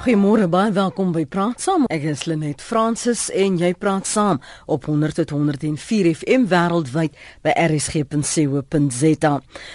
[0.00, 1.82] Goeiemôre baie welkom by Praat Saam.
[1.92, 9.32] Ek is Lenet Fransis en jy praat saam op 100.104 FM wêreldwyd by rsg.co.za.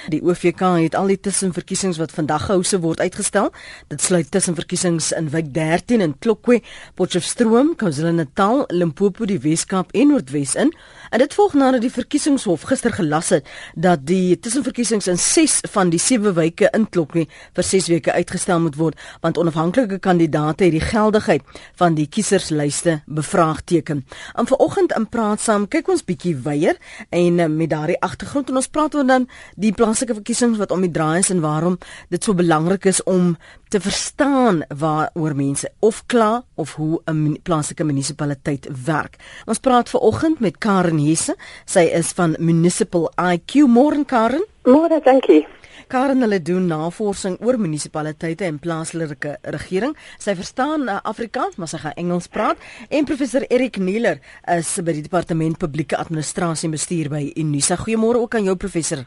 [0.10, 3.52] Die OVK het al die tussenverkiesings wat vandag gehou se word uitgestel.
[3.94, 6.58] Dit sluit tussenverkiesings in Wijk 13 in Klokwe,
[6.98, 10.74] Potchefstroom, KwaZulu-Natal, Limpopo, die Wes-Kaap en Noordwes in.
[11.14, 13.46] En dit volg nadat die verkiesingshof gister gelas het
[13.78, 18.66] dat die tussenverkiesings in 6 van die 7 wyke in Klokwe vir 6 weke uitgestel
[18.66, 21.44] moet word want onafhanklike kandidate het die geldigheid
[21.76, 24.06] van die kieserslyste bevraagteken.
[24.34, 26.78] En vanoggend in praat saam kyk ons bietjie weier
[27.10, 29.28] en eh, met daardie agtergrond en ons praat oor dan
[29.60, 31.76] die plaaslike verkiesings wat om die draai is en waarom
[32.10, 33.36] dit so belangrik is om
[33.70, 39.18] te verstaan waaroor mense of kla of hoe 'n plaaslike munisipaliteit werk.
[39.46, 41.36] Ons praat vanoggend met Karen Hesse.
[41.66, 43.68] Sy is van Municipal IQ.
[43.68, 44.46] Môre Karen.
[44.64, 45.46] Môre, dankie.
[45.88, 49.94] Karen hulle doen navorsing oor munisipaliteite en plaaslike regering.
[50.22, 52.62] Sy verstaan uh, Afrikaans, maar sy gaan Engels praat.
[52.90, 54.22] En professor Erik Nieler
[54.58, 57.78] is by die departement publieke administrasie en bestuur by Unisa.
[57.78, 59.06] Goeiemôre ook aan jou professor.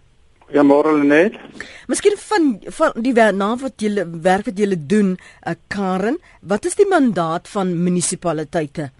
[0.54, 1.34] Ja, môre net.
[1.90, 2.46] Miskien van
[2.78, 7.48] van die werk wat julle werk wat julle doen, uh, Karen, wat is die mandaat
[7.52, 8.92] van munisipaliteite?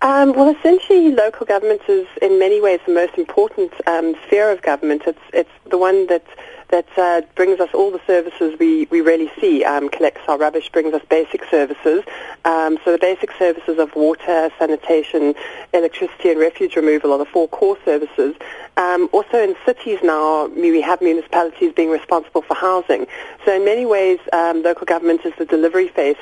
[0.00, 4.62] Um, well, essentially, local government is in many ways the most important um, sphere of
[4.62, 5.02] government.
[5.06, 6.24] It's it's the one that
[6.70, 10.70] that uh, brings us all the services we, we really see, um, collects our rubbish,
[10.70, 12.04] brings us basic services.
[12.44, 15.34] Um, so the basic services of water, sanitation,
[15.72, 18.36] electricity and refuge removal are the four core services.
[18.78, 23.08] Um, also in cities now, we have municipalities being responsible for housing.
[23.44, 26.16] So in many ways, um, local government is the delivery face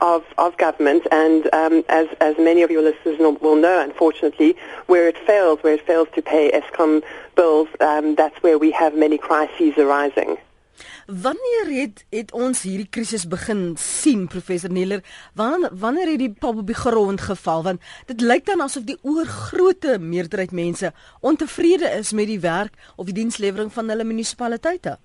[0.00, 4.56] of, of government, and um, as, as many of your listeners will know, unfortunately,
[4.86, 7.02] where it fails, where it fails to pay ESCOM
[7.36, 10.38] bills, um, that's where we have many crises arising.
[11.08, 15.00] Wanneer het het ons hierdie krisis begin sien professor Neller?
[15.32, 17.62] Wanneer wanneer het die pap op die grond geval?
[17.62, 23.08] Want dit lyk dan asof die oorgrootste meerderheid mense ontevrede is met die werk of
[23.08, 24.98] die dienslewering van hulle munisipaliteite.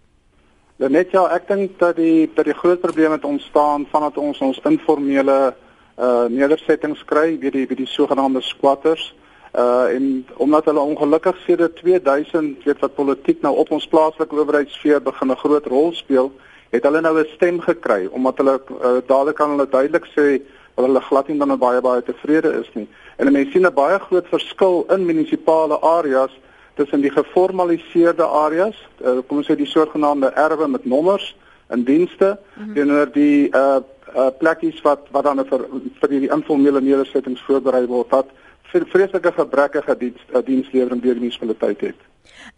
[0.76, 4.44] Ja, net ja, ek dink dat die dat die groot probleem het ontstaan vandat ons
[4.44, 5.56] ons informele
[5.96, 9.14] uh nedersettings kry, weet die weet die sogenaamde squatters.
[9.54, 15.02] Uh en omdat hulle ongelukkig sedert 2000 weet wat politiek nou op ons plaaslike owerheidssfeer
[15.02, 16.32] begin 'n groot rol speel,
[16.70, 20.42] het hulle nou 'n stem gekry omdat hulle uh, dadelik kan hulle duidelik sê
[20.76, 22.88] dat hulle glad nie dan baie baie tevrede is nie.
[23.18, 26.40] En mense sien 'n baie groot verskil in munisipale areas
[26.74, 31.36] tussen die geformaliseerde areas, uh, kom ons sê die sogenaamde erwe met nommers
[31.70, 32.74] in dienste mm -hmm.
[32.74, 33.76] teenoor die uh,
[34.16, 35.68] uh plekkies wat wat dan vir
[36.02, 38.32] vir die informele nedersettings voorberei word wat
[38.74, 42.10] vreeslike gebrekkige diens uh, dienslewering deur die munisipaliteit het.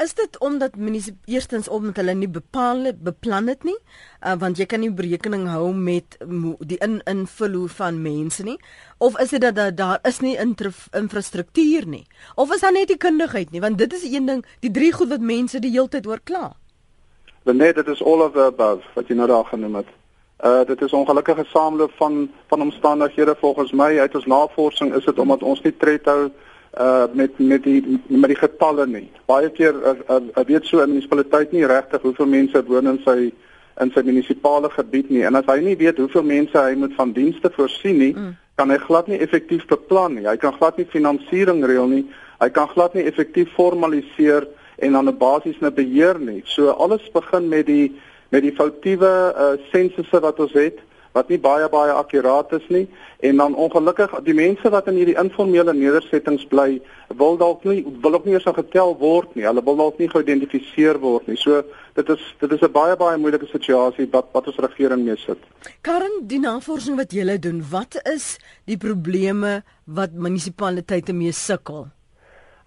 [0.04, 4.68] Is dit omdat munisip eerstens omdat hulle nie bepaal beplan het nie, uh, want jy
[4.70, 6.18] kan nie berekening hou met
[6.60, 8.58] die in invloed van mense nie,
[8.98, 12.06] of is dit dat daar, daar is nie infrastruktuur nie,
[12.36, 15.10] of is daar net die kundigheid nie, want dit is een ding, die drie goed
[15.10, 16.54] wat mense die hele tyd oor kla.
[17.46, 19.90] Nee, dit is all of the above wat jy nou daar genoem het.
[20.44, 25.20] Uh dit is ongelukkige saamloop van van omstandighede volgens my uit ons navorsing is dit
[25.20, 26.30] omdat ons nie tred hou
[26.80, 29.12] uh met met die met die getalle nie.
[29.26, 33.32] Baie keer uh, uh, weet so 'n munisipaliteit nie regtig hoeveel mense woon in sy
[33.80, 35.24] in sy munisipale gebied nie.
[35.24, 38.36] En as hy nie weet hoeveel mense hy moet van dienste voorsien nie, mm.
[38.56, 40.28] kan hy glad nie effektief beplan nie.
[40.28, 42.06] Hy kan glad nie finansiering reël nie.
[42.40, 44.48] Hy kan glad nie effektief formaliseer
[44.78, 46.42] en dan 'n basiese beheer nie.
[46.46, 47.96] So alles begin met die
[48.36, 49.14] met die foutiewe
[49.46, 50.84] uh sensusse wat ons het
[51.16, 52.84] wat nie baie baie akkuraat is nie
[53.28, 56.68] en dan ongelukkig die mense wat in hierdie informele nedersettings bly
[57.22, 59.46] wil dalk nie wil ook nie eens getel word nie.
[59.48, 61.38] Hulle wil dalk nie geïdentifiseer word nie.
[61.40, 61.64] So
[61.96, 65.40] dit is dit is 'n baie baie moeilike situasie wat wat ons regering mee sit.
[65.82, 71.88] Karen die navorsing wat julle doen wat is die probleme wat munisipaliteite mee sukkel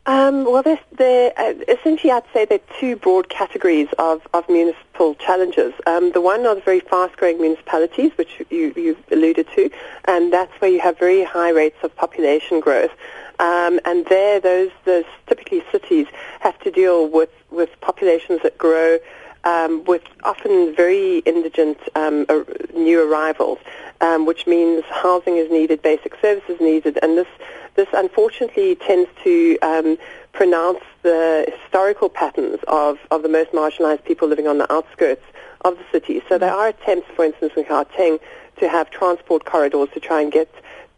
[0.09, 4.49] Um, well, there's, there, uh, essentially, I'd say there are two broad categories of, of
[4.49, 5.75] municipal challenges.
[5.87, 9.69] Um, the one are the very fast-growing municipalities, which you, you've alluded to,
[10.07, 12.91] and that's where you have very high rates of population growth.
[13.39, 16.07] Um, and there, those, those typically cities
[16.41, 18.99] have to deal with, with populations that grow
[19.45, 22.45] um, with often very indigent um, uh,
[22.75, 23.59] new arrivals,
[24.01, 27.29] um, which means housing is needed, basic services needed, and this
[27.75, 29.99] this unfortunately tends to um,
[30.33, 35.25] pronounce the historical patterns of, of the most marginalized people living on the outskirts
[35.65, 36.23] of the city.
[36.29, 38.21] So there are attempts, for instance, in Gauteng
[38.59, 40.53] to have transport corridors to try and get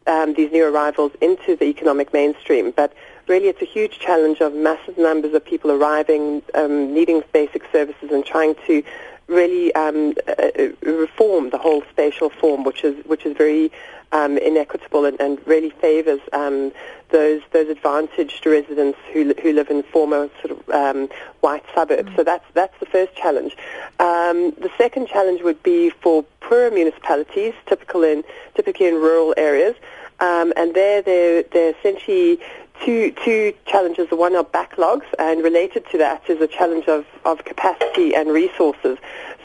[0.06, 2.70] um, these new arrivals into the economic mainstream.
[2.70, 2.92] But
[3.26, 8.10] really it's a huge challenge of massive numbers of people arriving, um, needing basic services
[8.10, 8.82] and trying to
[9.30, 13.72] really um, uh, reform the whole spatial form, which is which is very
[14.12, 16.72] um, inequitable and, and really favours um,
[17.10, 21.08] those those advantaged residents who who live in former sort of um,
[21.40, 22.10] white suburbs.
[22.10, 22.16] Mm.
[22.16, 23.56] So that's that's the first challenge.
[23.98, 28.24] Um, the second challenge would be for poorer municipalities, typical in
[28.54, 29.76] typically in rural areas,
[30.18, 32.40] um, and there they're they're essentially
[32.84, 34.08] two two challenges.
[34.08, 38.30] The one are backlogs, and related to that is a challenge of, of capacity and
[38.30, 38.98] resources.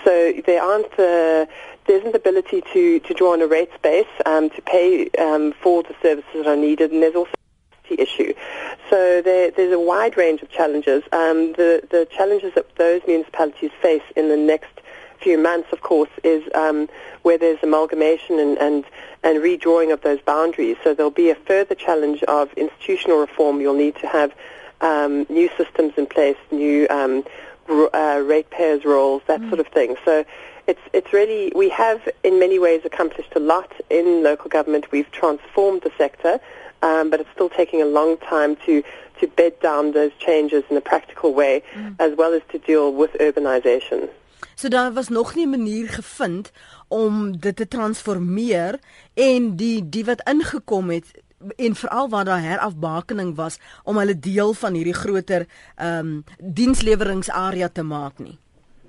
[0.04, 1.48] So there aren't the
[1.88, 5.54] there isn't the ability to, to draw on a rate space um, to pay um,
[5.62, 7.32] for the services that are needed, and there's also
[7.90, 8.34] issue.
[8.90, 11.04] So there, there's a wide range of challenges.
[11.12, 14.82] Um, the the challenges that those municipalities face in the next
[15.26, 16.88] few months, of course, is um,
[17.24, 18.86] where there's amalgamation and, and,
[19.24, 20.78] and redrawing of those boundaries.
[20.84, 23.60] So there'll be a further challenge of institutional reform.
[23.60, 24.32] You'll need to have
[24.82, 27.24] um, new systems in place, new um,
[27.68, 29.50] uh, ratepayers' roles, that mm.
[29.50, 29.96] sort of thing.
[30.06, 30.24] So
[30.68, 34.92] it's it's really we have in many ways accomplished a lot in local government.
[34.92, 36.40] We've transformed the sector,
[36.84, 38.84] um, but it's still taking a long time to
[39.22, 41.96] to bed down those changes in a practical way, mm.
[41.98, 44.10] as well as to deal with urbanization.
[44.56, 46.52] So daar was nog nie 'n manier gevind
[46.88, 48.80] om dit te transformeer
[49.14, 51.24] en die die wat ingekom het
[51.56, 57.70] en veral waar daar herafbakening was om hulle deel van hierdie groter ehm um, diensleweringarea
[57.70, 58.38] te maak nie.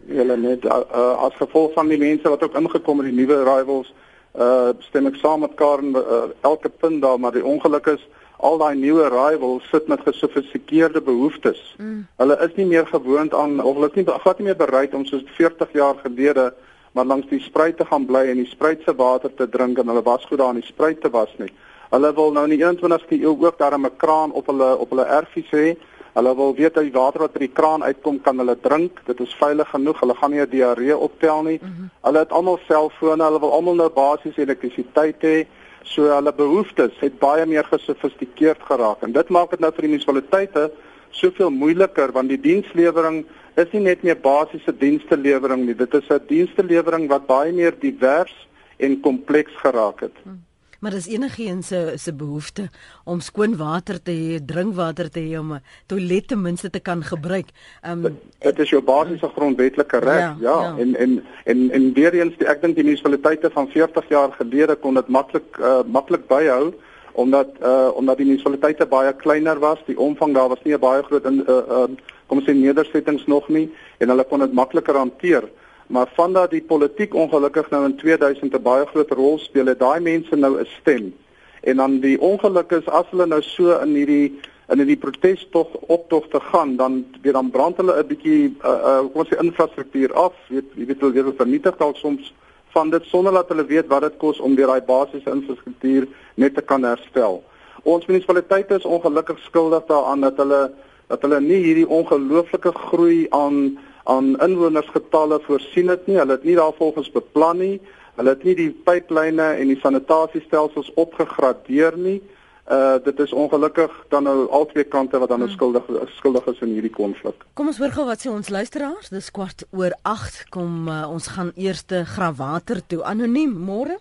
[0.07, 3.37] Julle net uh, uh, as gevolg van die mense wat ook ingekom het, die nuwe
[3.37, 3.95] arrivals,
[4.39, 8.59] uh stem ek saam met Karen uh, elke punt daar, maar die ongeluk is al
[8.59, 11.75] daai nuwe arrivals sit met gesofistikeerde behoeftes.
[11.79, 12.07] Mm.
[12.17, 15.05] Hulle is nie meer gewoond aan of hulle is nie glad nie meer bereid om
[15.05, 16.53] soos 40 jaar gelede
[16.97, 19.91] maar langs die spruit te gaan bly en die spruit se water te drink en
[19.93, 21.51] hulle wasgoed daar in die spruit te was nie.
[21.91, 25.05] Hulle wil nou in die 21ste eeu ook daar 'n kraan op hulle op hulle
[25.05, 25.77] erfies hê.
[26.15, 29.01] Hulle wil weet dat die water wat uit die kraan uitkom kan hulle drink.
[29.07, 30.01] Dit is veilig genoeg.
[30.01, 31.59] Hulle gaan nie 'n diarree optel nie.
[31.63, 31.91] Mm -hmm.
[32.03, 33.25] Hulle het almal selfone.
[33.25, 35.47] Hulle wil almal nou basiese elektrisiteit hê.
[35.87, 39.93] So hulle behoeftes het baie meer gesofistikeerd geraak en dit maak dit nou vir die
[39.95, 40.71] munisipaliteite
[41.15, 43.23] soveel moeiliker want die dienslewering
[43.57, 45.75] is nie net meer basiese dienstelewering nie.
[45.75, 48.35] Dit is 'n dienstelewering wat baie meer divers
[48.79, 50.17] en kompleks geraak het.
[50.25, 50.43] Mm.
[50.81, 52.69] Maar dis enigiets se se behoefte
[53.05, 57.03] om skoon water te hê, drinkwater te hê om 'n toilet ten minste te kan
[57.03, 57.47] gebruik.
[57.83, 58.03] Um
[58.39, 60.63] dit is jou basiese grondwetlike reg, ja, ja.
[60.63, 60.75] ja.
[60.79, 64.95] En en en en weer eens, ek dink die munisipaliteite van 40 jaar gelede kon
[64.95, 66.75] dit maklik uh, maklik byhou
[67.13, 71.03] omdat uh, omdat die munisipaliteite baie kleiner was, die omvang daar was nie 'n baie
[71.03, 71.89] groot in uh, uh,
[72.27, 75.49] kom ons sê nedersettings nog nie en hulle kon dit makliker hanteer
[75.87, 80.01] maar vandat die politiek ongelukkig nou in 2000 'n baie groot rol speel, het daai
[80.01, 81.15] mense nou 'n stem.
[81.61, 84.39] En dan die ongeluk is as hulle nou so in hierdie
[84.69, 88.99] in hierdie protestog optog te gaan, dan weer dan brand hulle 'n bietjie uh, uh,
[88.99, 92.35] kom ons sê infrastruktuur af, weet jy weet hulle weer vernietig dalk soms
[92.77, 96.55] van dit sonder dat hulle weet wat dit kos om weer daai basiese infrastruktuur net
[96.55, 97.43] te kan herstel.
[97.83, 100.71] Ons munisipaliteite is ongelukkig skuldig daaraan dat hulle
[101.07, 106.19] dat hulle nie hierdie ongelooflike groei aan aan inwonersgetalle voorsien het nie.
[106.21, 107.77] Hulle het nie daarvolgens beplan nie.
[108.17, 112.21] Hulle het nie die pyplyne en die sanitasiestelsels opgegradeer nie.
[112.67, 115.59] Uh dit is ongelukkig dan nou albei kante wat dan nou hmm.
[115.59, 117.45] skuldig skuldig is in hierdie konflik.
[117.55, 119.13] Kom ons hoor gou wat sê ons luisteraars.
[119.15, 120.49] Dis kwart oor 8.
[120.51, 123.05] Kom uh, ons gaan eers te Grawater toe.
[123.07, 124.01] Anoniem, môre?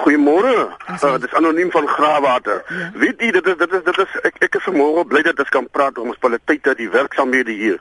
[0.00, 0.68] Goeiemôre.
[0.88, 2.62] Uh, dit is anoniem van Graafwater.
[2.66, 2.90] Ja.
[2.94, 5.52] Weet jy dit is dit is dit is ek ek is vanmôre bly dat ons
[5.52, 7.80] kan praat oor ons kwaliteite die werksamehede hier.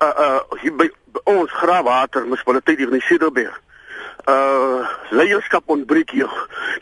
[0.00, 3.58] Uh uh hier by, by ons Graafwater munisipaliteit hier in Cederberg.
[4.30, 6.32] Uh leierskap ontbreek hier.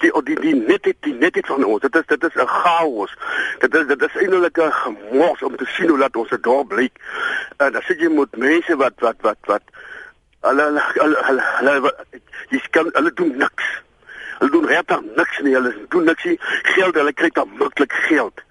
[0.04, 1.82] Die die die net die, die net van ons.
[1.82, 3.16] Dit is dit is 'n chaos.
[3.58, 6.64] Dit is dit is eintlik 'n gemors om te sien hoe laat ons dit daar
[6.64, 6.94] blyk.
[7.58, 9.62] Uh dan sê jy moet mense wat wat wat wat
[10.46, 11.94] hulle hulle hulle, hulle
[12.48, 13.66] jy kan hulle doen niks.
[14.38, 15.54] Hulle doen regtig niks nie.
[15.54, 16.38] Hulle doen niks nie.
[16.74, 18.44] Geld, hulle kry dan maklik geld.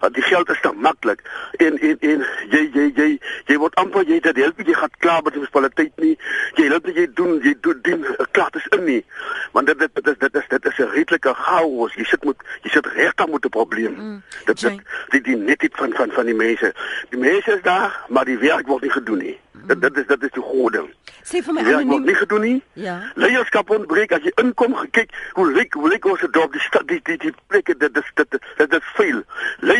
[0.00, 1.20] Want die geld is dan maklik.
[1.56, 5.22] En en en jy jy jy jy word amper jy dit help jy gaan klaar
[5.22, 6.18] met die munisipaliteit nie.
[6.54, 9.04] Jy help jy doen jy doen dien klaar is in nie.
[9.52, 11.94] Want dit dit is dit is dit is 'n redelike chaos.
[11.94, 13.94] Jy sit moet jy sit regtig met 'n probleem.
[13.94, 16.74] Mm, dit dit die, die net dit van van van die mense.
[17.10, 19.38] Die mense is daar, maar die werk word nie gedoen nie.
[19.52, 19.66] Mm.
[19.66, 20.90] Dit dit is dit is die groot ding.
[21.26, 22.04] Sê vir my anoniem.
[22.06, 22.62] Nie gedoen nie.
[22.72, 23.00] Ja.
[23.14, 27.00] Leierskap ontbreek as jy inkom gekyk hoe lyk hoe lyk ons dorp die stad die
[27.08, 29.22] die die plekke dit is dit dit is veel.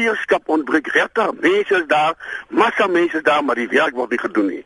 [0.07, 1.33] Leierskap ontbreek regtig.
[1.41, 2.15] Mense is daar,
[2.49, 4.65] massa mense daar, maar die werk word nie gedoen nie.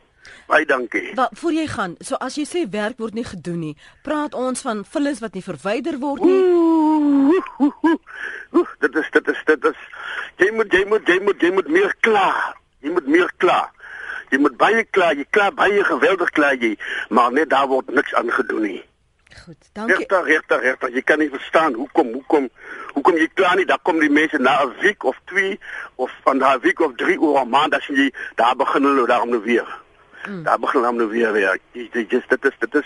[0.51, 1.15] Baie dankie.
[1.15, 1.95] Wat voor jy gaan?
[2.05, 3.73] So as jy sê werk word nie gedoen nie,
[4.05, 6.37] praat ons van vullis wat nie verwyder word nie.
[6.37, 7.97] Oeh, oeh, oeh,
[8.59, 9.83] oeh, dit is dit is dit is
[10.43, 12.57] jy moet jy moet jy moet jy moet meer klaar.
[12.81, 13.69] Jy moet meer klaar
[14.31, 16.77] Jy moet baie klaar, jy klaar baie geweldig klaar jy,
[17.11, 18.79] maar net daar word niks aangedaan nie.
[19.45, 19.95] Goed, dankie.
[19.95, 22.49] Regter, regter, regter, jy kan nie verstaan hoekom, hoekom,
[22.93, 25.59] hoekom jy klaar nie, daar kom die mense na 'n week of 2
[25.95, 29.29] of van daai week of 3 oor 'n maand as jy daar begin hulle daarom
[29.29, 29.67] nou weer.
[30.23, 30.43] Hmm.
[30.43, 31.61] Daar begin hulle nou weer werk.
[31.71, 32.85] Jy jy dit is dit is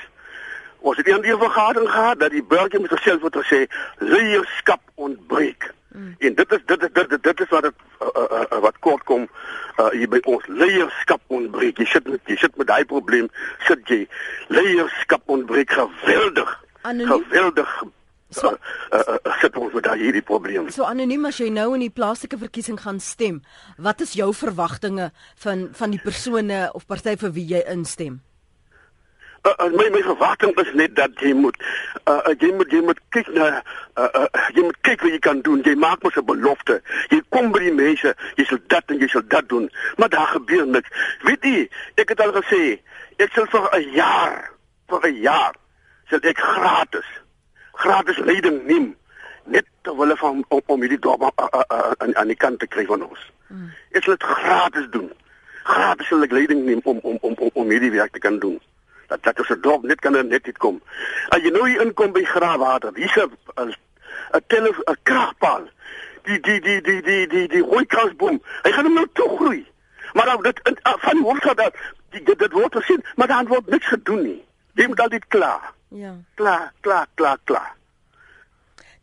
[0.79, 5.73] ons het 'n ander vergadering gehad dat die burger met homself het gesê leierskap ontbreek.
[5.95, 6.15] Mm.
[6.19, 9.03] En dit is dit is dit, dit is wat het, uh, uh, uh, wat kort
[9.07, 9.27] kom
[9.79, 11.79] uh, hier by ons leierskap ontbreek.
[11.79, 13.29] Jy sit met jy sit met daai probleem
[13.67, 14.01] sit jy
[14.51, 16.51] leierskap ontbreek geweldig.
[16.83, 17.13] Anoniem?
[17.13, 17.77] Geweldig.
[18.35, 18.59] So uh,
[18.99, 20.67] uh, uh, sit ons met daai hierdie probleem.
[20.73, 23.39] So anoniem as jy nou in die plaaslike verkiesing gaan stem,
[23.77, 25.11] wat is jou verwagtinge
[25.47, 28.19] van van die persone of party vir wie jy instem?
[29.45, 31.57] Uh, uh, my my verwagting is net dat jy moet
[32.05, 34.25] uh, uh, jy moet jy moet kyk na uh, uh,
[34.57, 35.61] jy moet kyk wat jy kan doen.
[35.65, 36.81] Jy maak mos 'n belofte.
[37.13, 40.33] Jy kom by die mense, jy sal dit en jy sal dit doen, maar daar
[40.33, 40.89] gebeur niks.
[41.27, 41.69] Weet jy,
[42.01, 42.79] ek het al gesê,
[43.17, 44.51] ek sal vir 'n jaar,
[44.89, 45.53] vir 'n jaar
[46.09, 47.09] sal ek gratis
[47.73, 48.95] gratis leiding neem
[49.45, 52.59] net terwyl hulle van om, om hierdie dorp uh, uh, uh, aan aan die kant
[52.59, 53.21] te kry van ons.
[53.47, 53.69] Mm.
[53.91, 55.11] Ek sal dit gratis doen.
[55.63, 58.57] Gratis sal ek leiding neem om om om om, om hierdie werk te kan doen
[59.07, 60.81] dat dat ons dorp net kan net dit kom.
[61.29, 63.73] As jy nou hier inkom by Graafwater, hier's 'n
[64.33, 65.69] 'n tele 'n kragpaal.
[66.23, 68.41] Die die die die die die die rooi krasboom.
[68.63, 69.65] Hy gaan hom nou toe groei.
[70.13, 71.57] Maar dan dit van hoor dat
[72.09, 74.45] dit dit, dit word gesien, maar dan word niks gedoen nie.
[74.73, 75.73] Jy moet al dit klaar.
[75.89, 76.13] Ja.
[76.35, 77.75] Klaar, klaar, klaar, klaar.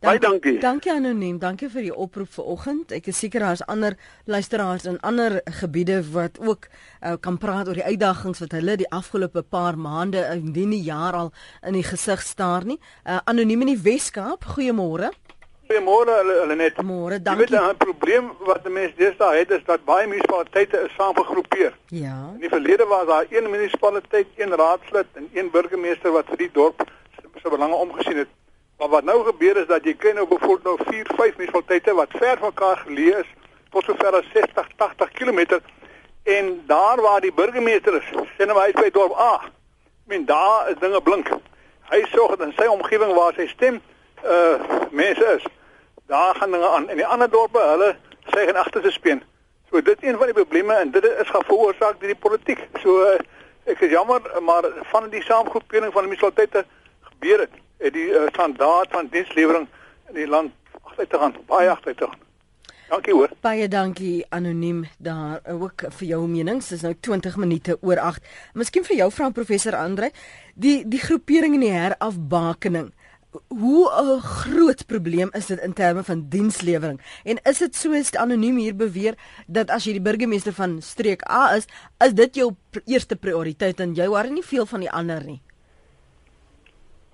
[0.03, 0.57] Baie dankie.
[0.59, 1.37] Dankie anoniem.
[1.39, 2.91] Dankie vir die oproep vanoggend.
[2.91, 3.93] Ek is seker daar's ander
[4.27, 8.89] luisteraars in ander gebiede wat ook uh, kan praat oor die uitdagings wat hulle die
[8.91, 11.31] afgelope paar maande en die nie jaar al
[11.63, 12.81] in die gesig staar nie.
[13.07, 14.43] Uh, anoniem in die Weskaap.
[14.57, 15.13] Goeiemôre.
[15.71, 16.83] Goeiemôre hulle hulle net.
[16.83, 17.47] Môre, dankie.
[17.47, 21.71] Jy weet 'n probleem wat mense deesdae het is dat baie munisipaliteite is saamgegroepeer.
[21.95, 22.19] Ja.
[22.35, 26.51] In die verlede was daar een munisipaliteit, een raadslid en een burgemeester wat vir die
[26.51, 26.83] dorp
[27.41, 28.27] se belange omgesien het.
[28.83, 32.15] Maar wat nou gebeur is dat jy kry nou byvoorbeeld nou 4, 5 munisipaliteite wat
[32.19, 33.29] ver van mekaar geleë is,
[33.71, 35.39] tot sover as 60, 80 km
[36.23, 39.29] en daar waar die burgemeester is, sien nou hy by dorp A.
[39.47, 41.31] Ek meen daar is dinge blink.
[41.93, 43.79] Hy sorg dat in sy omgewing waar sy stem
[44.27, 45.47] uh mense is,
[46.11, 46.91] daar gaan dinge aan.
[46.91, 47.93] En die ander dorpe, hulle
[48.35, 49.23] sê geen agter te speen.
[49.71, 52.67] So dit is een van die probleme en dit is gaan veroorsaak deur die politiek.
[52.83, 53.15] So uh,
[53.63, 56.67] ek is jammer, maar van die saamgroepering van die munisipaliteite
[57.13, 57.61] gebeur dit
[57.91, 59.67] die uh, standaard van dienslewering
[60.09, 60.51] in die land
[60.83, 62.23] agter te gaan, baie agter te gaan.
[62.93, 63.31] Dankie hoor.
[63.41, 66.67] Baie dankie anoniem daar ook vir jou menings.
[66.69, 68.27] Dis nou 20 minute oor 8.
[68.53, 70.11] Miskien vir jou vra professor Andre,
[70.53, 72.91] die die groepering en die herafbakening.
[73.49, 77.01] Hoe 'n groot probleem is dit in terme van dienslewering?
[77.23, 79.15] En is dit soos anoniem hier beweer
[79.47, 81.65] dat as jy die burgemeester van streek A is,
[82.05, 85.41] is dit jou eerste prioriteit en jy hoor nie veel van die ander nie?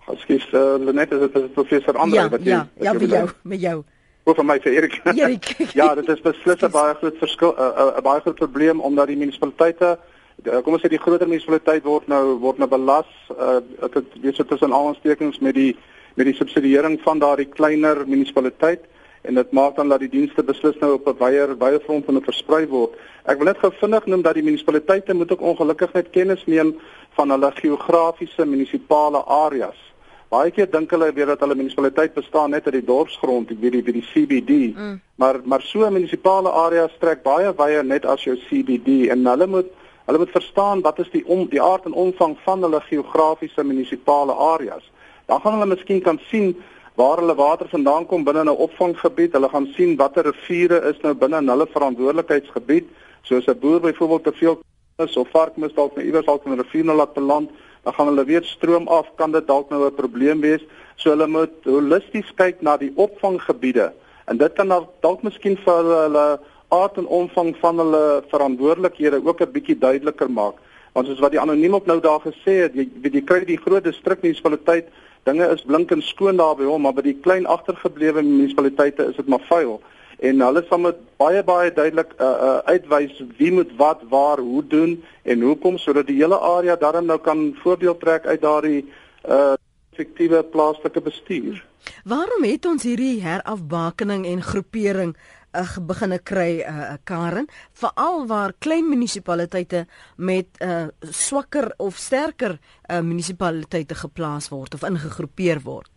[0.09, 3.61] Ekskuus, uh, Lenet, is dit professor Andre ja, wat jy Ja, ja, met jou, met
[3.61, 3.83] jou.
[4.23, 5.01] Hoe van my vir Erik?
[5.15, 5.55] Erik.
[5.79, 8.79] ja, dit is beslis 'n baie groot verskil, eh, eh, 'n uh, baie groot probleem
[8.79, 9.97] omdat die munisipaliteite
[10.45, 14.21] uh, kom ons sê die groter munisipaliteit word nou word nou belas, uh, ek het
[14.21, 15.75] weet so tussen al ons tekens met die
[16.15, 18.87] met die subsidiering van daardie kleiner munisipaliteit
[19.27, 22.21] en dit maak dan dat die dienste beslis nou op 'n wyeer wye front van
[22.23, 22.95] versprei word.
[23.25, 26.79] Ek wil net gou vinnig noem dat die munisipaliteite moet ook ongelukkig net kennis neem
[27.15, 29.88] van hulle geografiese munisipale areas.
[30.29, 33.81] Baie keer dink hulle weer dat hulle munisipaliteit bestaan net uit die dorpsgrond, weet die
[33.81, 34.57] by die CBD.
[34.75, 34.99] Mm.
[35.17, 39.47] Maar maar so 'n munisipale area strek baie wyer net as jou CBD en hulle
[39.47, 39.71] moet
[40.05, 44.33] hulle moet verstaan wat is die om die aard en omvang van hulle geografiese munisipale
[44.33, 44.91] areas.
[45.25, 46.55] Dan gaan hulle miskien kan sien
[46.95, 49.33] waar hulle water vandaan kom binne 'n opvanggebied.
[49.33, 52.85] Hulle gaan sien watter riviere is nou binne hulle verantwoordelikheidsgebied.
[53.21, 54.59] Soos 'n boer byvoorbeeld te veel
[54.97, 57.49] is of varkmis dalk net iewers dalk in 'n rivier nou laat beland
[57.89, 60.61] dan gaan hulle weer stroom af, kan dit dalk nou 'n probleem wees.
[60.95, 63.91] So hulle moet holisties kyk na die opvanggebiede
[64.27, 64.67] en dit kan
[65.01, 70.29] dalk miskien vir hulle, hulle aard en omvang van hulle verantwoordelikhede ook 'n bietjie duideliker
[70.31, 70.55] maak.
[70.93, 73.83] Want soos wat die anoniem op nou daar gesê het, jy jy kry die groot
[73.83, 74.87] distrikmunisipaliteit,
[75.23, 79.15] dinge is blink en skoon daar by hom, maar by die klein agtergeblewe munisipaliteite is
[79.15, 79.81] dit maar vuil
[80.19, 84.63] en hulle sal met baie baie duidelik uh, uh, uitwys wie moet wat waar hoe
[84.67, 88.83] doen en hoekom sodat die hele area daarin nou kan voordeel trek uit daardie
[89.29, 89.55] uh,
[89.91, 91.65] effektiewe plaaslike bestuur.
[92.07, 97.47] Waarom het ons hierdie herafbakening en groepering uh, beginne kry uh, Karen
[97.81, 99.85] veral waar klein munisipaliteite
[100.15, 105.91] met uh, swakker of sterker uh, munisipaliteite geplaas word of ingegroepeer word?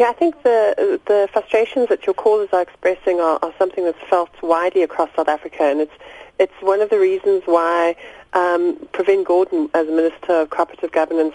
[0.00, 4.02] Yeah, I think the the frustrations that your callers are expressing are, are something that's
[4.08, 5.92] felt widely across South Africa, and it's
[6.38, 7.96] it's one of the reasons why
[8.32, 11.34] um, Pravin Gordhan, as Minister of Cooperative Governance,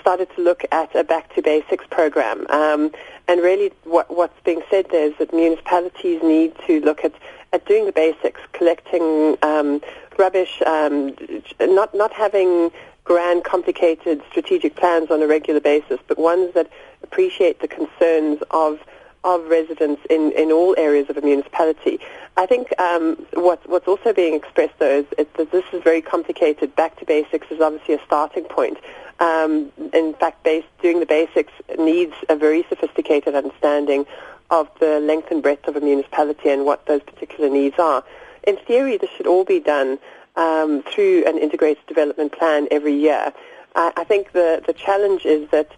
[0.00, 2.48] started to look at a back to basics program.
[2.50, 2.90] Um,
[3.28, 7.12] and really, what, what's being said there is that municipalities need to look at,
[7.52, 9.80] at doing the basics, collecting um,
[10.18, 11.14] rubbish, um,
[11.60, 12.72] not not having
[13.04, 16.70] grand, complicated strategic plans on a regular basis, but ones that
[17.02, 18.78] appreciate the concerns of
[19.22, 22.00] of residents in, in all areas of a municipality.
[22.36, 26.74] I think um, what's, what's also being expressed, though, is, that this is very complicated.
[26.74, 28.78] Back to basics is obviously a starting point.
[29.18, 34.06] Um, in fact, base, doing the basics needs a very sophisticated understanding
[34.50, 38.02] of the length and breadth of a municipality and what those particular needs are.
[38.44, 39.98] In theory, this should all be done
[40.36, 43.32] um, through an integrated development plan every year.
[43.74, 45.72] I, I think the, the challenge is that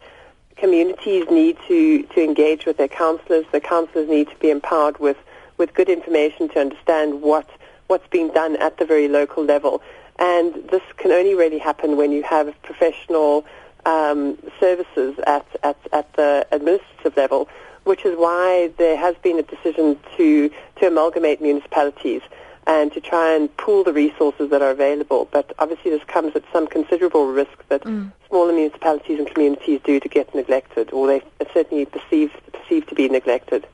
[0.56, 3.46] communities need to, to engage with their councillors.
[3.52, 5.16] The councillors need to be empowered with,
[5.58, 7.48] with good information to understand what,
[7.86, 9.82] what's being done at the very local level.
[10.18, 13.44] And this can only really happen when you have professional
[13.86, 17.48] um, services at, at, at the administrative level,
[17.84, 22.22] which is why there has been a decision to, to amalgamate municipalities
[22.66, 25.28] and to try and pool the resources that are available.
[25.30, 28.12] But obviously this comes at some considerable risk that mm.
[28.28, 33.08] smaller municipalities and communities do to get neglected, or they certainly perceive, perceive to be
[33.08, 33.66] neglected.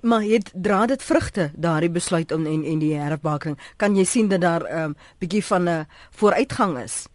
[0.00, 4.28] Maar het dra dit vrugte daardie besluit om en en die herfbakering kan jy sien
[4.28, 5.80] dat daar 'n um, bietjie van 'n uh,
[6.10, 7.06] vooruitgang is.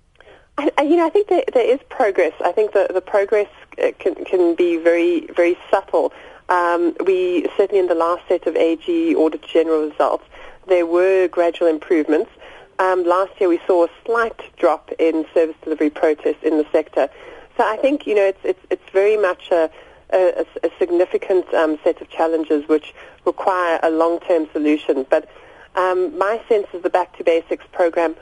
[0.57, 2.33] I, I, you know I think there, there is progress.
[2.39, 6.11] I think the the progress uh, can can be very very subtle.
[6.47, 10.23] Um, we certainly in the last set of AG audit general results
[10.67, 12.31] there were gradual improvements.
[12.79, 17.09] Um, last year we saw a slight drop in service delivery protests in the sector.
[17.57, 19.69] So I think, you know, it's, it's, it's very much a,
[20.11, 22.93] a, a significant um, set of challenges which
[23.25, 25.05] require a long-term solution.
[25.09, 25.29] But
[25.75, 28.15] um, my sense is the Back to Basics program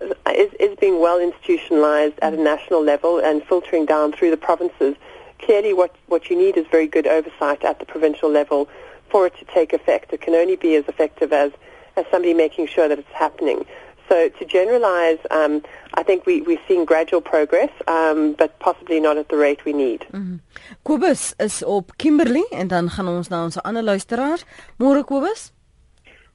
[0.00, 4.96] is, is being well institutionalized at a national level and filtering down through the provinces.
[5.38, 8.68] Clearly what, what you need is very good oversight at the provincial level
[9.10, 10.12] for it to take effect.
[10.12, 11.52] It can only be as effective as
[11.96, 13.64] as somebody making sure that it's happening.
[14.08, 15.62] So to generalize, um,
[15.94, 19.72] I think we, we're seeing gradual progress, um, but possibly not at the rate we
[19.72, 20.06] need.
[20.12, 20.38] Mm -hmm.
[20.82, 24.38] Kobus is op Kimberley en dan gaan ons na ons ander luisteraar.
[24.76, 25.52] Môre Kobus?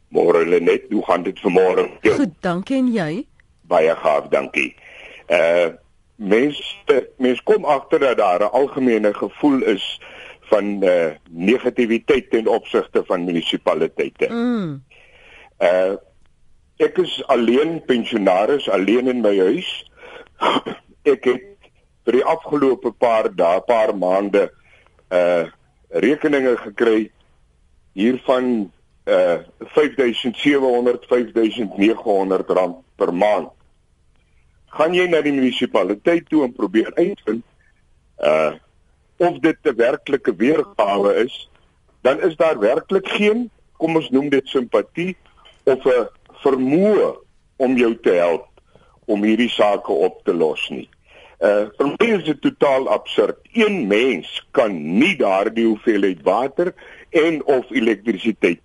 [0.10, 1.90] Môre Lenet, hoe gaan dit vanmôre?
[2.02, 3.28] Goed, dankie en jy?
[3.62, 4.76] Baie gaaf, dankie.
[5.30, 5.70] Uh
[6.16, 10.02] mense mense kom agter dat daar 'n algemene gevoel is
[10.42, 14.28] van uh negativiteit ten opsigte van munisipaliteite.
[14.30, 14.84] Mm.
[15.60, 15.98] Uh
[16.80, 19.68] ek is alleen pensionaris, alleen in my huis.
[21.14, 21.68] ek het
[22.08, 24.48] vir die afgelope paar dae, paar maande
[25.12, 25.48] uh
[25.90, 27.10] rekeninge gekry
[27.98, 28.70] hiervan
[29.10, 29.44] uh
[29.76, 33.52] 5700 5900 rand per maand.
[34.72, 37.44] Gaan jy na die munisipaliteit toe en probeer uitvind
[38.24, 38.56] uh
[39.20, 41.50] of dit 'n werklike weergawe is,
[42.08, 45.18] dan is daar werklik geen, kom ons noem dit simpatie
[45.70, 46.08] of 'n
[46.44, 47.10] vermoë
[47.58, 48.48] om jou te help
[49.06, 50.88] om hierdie sake op te los nie.
[51.40, 53.38] Uh vir my is dit totaal absurd.
[53.56, 56.74] Een mens kan nie daardie hoeveelheid water
[57.10, 58.64] en of elektrisiteit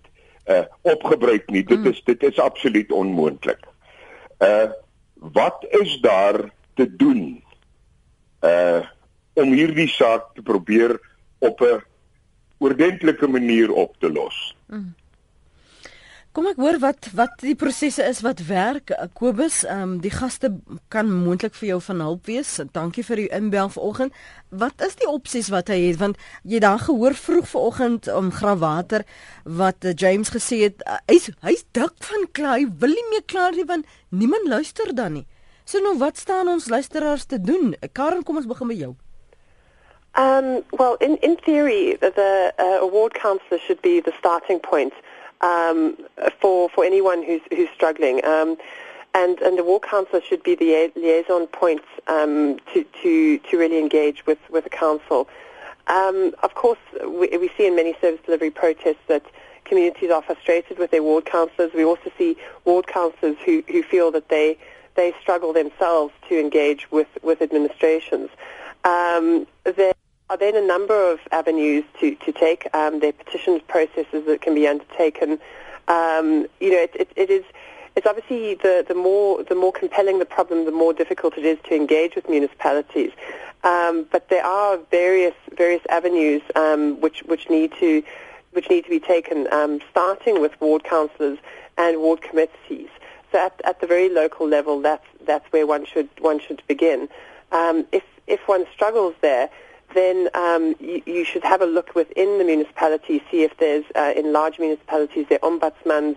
[0.51, 1.65] uh opgebruik nie.
[1.65, 3.63] Dit is dit is absoluut onmoontlik.
[4.43, 4.71] Uh
[5.35, 7.43] wat is daar te doen
[8.43, 8.83] uh
[9.35, 10.99] om hierdie saak te probeer
[11.39, 11.83] op 'n
[12.59, 14.57] ordentlike manier op te los?
[14.67, 14.95] Mm.
[16.35, 18.91] Kom ek hoor wat wat die prosesse is wat werk.
[19.15, 20.49] Kobus, ehm um, die gaste
[20.91, 22.57] kan moontlik vir jou van hulp wees.
[22.75, 24.17] Dankie vir u inbel vanoggend.
[24.51, 29.07] Wat is die opsies wat hy het want jy daar gehoor vroeg vanoggend om graafwater
[29.45, 33.55] wat uh, James gesê het uh, hy's hy's dik van klaai, wil nie meer klaar
[33.55, 35.27] nie want niemand luister dan nie.
[35.65, 37.77] So nou wat staan ons luisteraars te doen?
[37.93, 38.93] Karen, kom ons begin by jou.
[40.19, 44.95] Um well in in theory the, the uh, award counselor should be the starting point
[45.45, 45.97] um,
[46.41, 48.25] for for anyone who's who's struggling.
[48.25, 48.57] Um,
[49.15, 53.79] and and the war council should be the liaison point um, to to to really
[53.79, 55.29] engage with with the council.
[55.87, 59.23] Um, of course, we, we see in many service delivery protests that
[59.65, 61.73] communities are frustrated with their ward councillors.
[61.75, 64.59] We also see ward councillors who who feel that they
[64.97, 68.31] they struggle themselves to engage with with administrations.
[68.85, 69.47] Um,
[70.31, 72.67] are then a number of avenues to, to take.
[72.75, 75.39] Um, there are petitions processes that can be undertaken.
[75.89, 77.45] Um, you know, it, it, it is
[77.97, 81.59] it's obviously the, the more the more compelling the problem, the more difficult it is
[81.65, 83.13] to engage with municipalities.
[83.63, 88.03] Um, but there are various various avenues um, which which need to
[88.53, 91.39] which need to be taken, um, starting with ward councillors
[91.77, 92.89] and ward committees.
[93.33, 97.09] So at, at the very local level, that's that's where one should one should begin.
[97.53, 99.51] Um, if if one struggles there,
[99.95, 104.13] then um, you, you, should have a look within the municipality, see if there's uh,
[104.17, 106.17] in large municipalities there ombudsmans,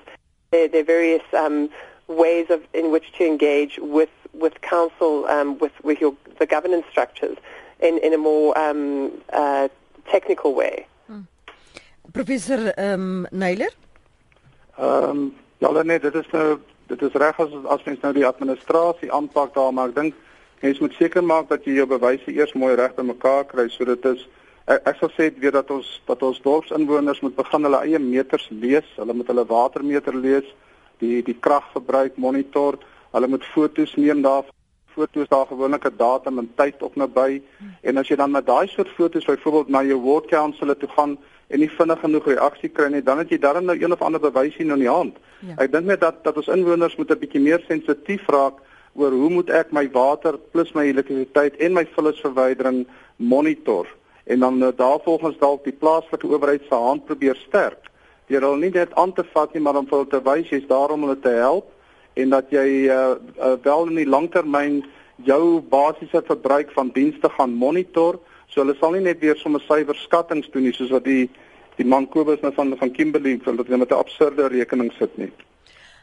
[0.51, 1.69] there, there are various um,
[2.07, 6.85] ways of in which to engage with with council, um, with with your the governance
[6.89, 7.37] structures
[7.79, 9.67] in in a more um, uh,
[10.09, 10.85] technical way.
[11.07, 11.21] Hmm.
[12.13, 13.27] Professor um.
[13.31, 13.69] Ehm
[14.77, 19.11] um, ja, nee, dit is nou dit is reg as as mens nou die administrasie
[19.11, 20.15] aanpak daar, maar ek dink
[20.61, 24.15] mens moet seker maak dat jy jou bewyse eers mooi reg bymekaar kry sodat dit
[24.15, 24.27] is
[24.65, 28.49] ek, ek sal sê weet dat ons dat ons dorpsinwoners moet begin hulle eie meters
[28.49, 30.45] lees, hulle moet hulle watermeter lees,
[30.99, 32.79] die die kragverbruik monitor
[33.11, 34.45] Hulle moet foto's neem daar
[34.93, 37.41] foto's daar gewoonlik 'n datum en tyd op naby
[37.81, 41.17] en as jy dan met daai soort foto's byvoorbeeld na jou ward council toe gaan
[41.47, 44.19] en nie vinnig genoeg reaksie kry nie, dan het jy dan nou een of ander
[44.19, 45.17] bewys in die hand.
[45.39, 45.53] Ja.
[45.57, 48.53] Ek dink net dat dat ons inwoners moet 'n bietjie meer sensitief raak
[48.97, 52.83] oor hoe moet ek my water plus my elektrisiteit en my vullisverwydering
[53.17, 53.87] monitor
[54.27, 57.87] en dan nou daarvolgens dalk die plaaslike owerheid se hand probeer sterk.
[58.27, 60.67] Deur hulle nie net aan te vat nie, maar om vir hulle te wys jy's
[60.67, 61.71] daar om hulle te help
[62.19, 64.81] en dat jy uh, uh, wel in die langtermyn
[65.25, 68.19] jou basiese verbruik van dienste gaan monitor.
[68.49, 71.29] So hulle sal nie net weer sommer suiwer skattings doen nie soos wat die
[71.77, 75.31] die man Kobus nou van van Kimberley hulle met 'n absurde rekening sit nie.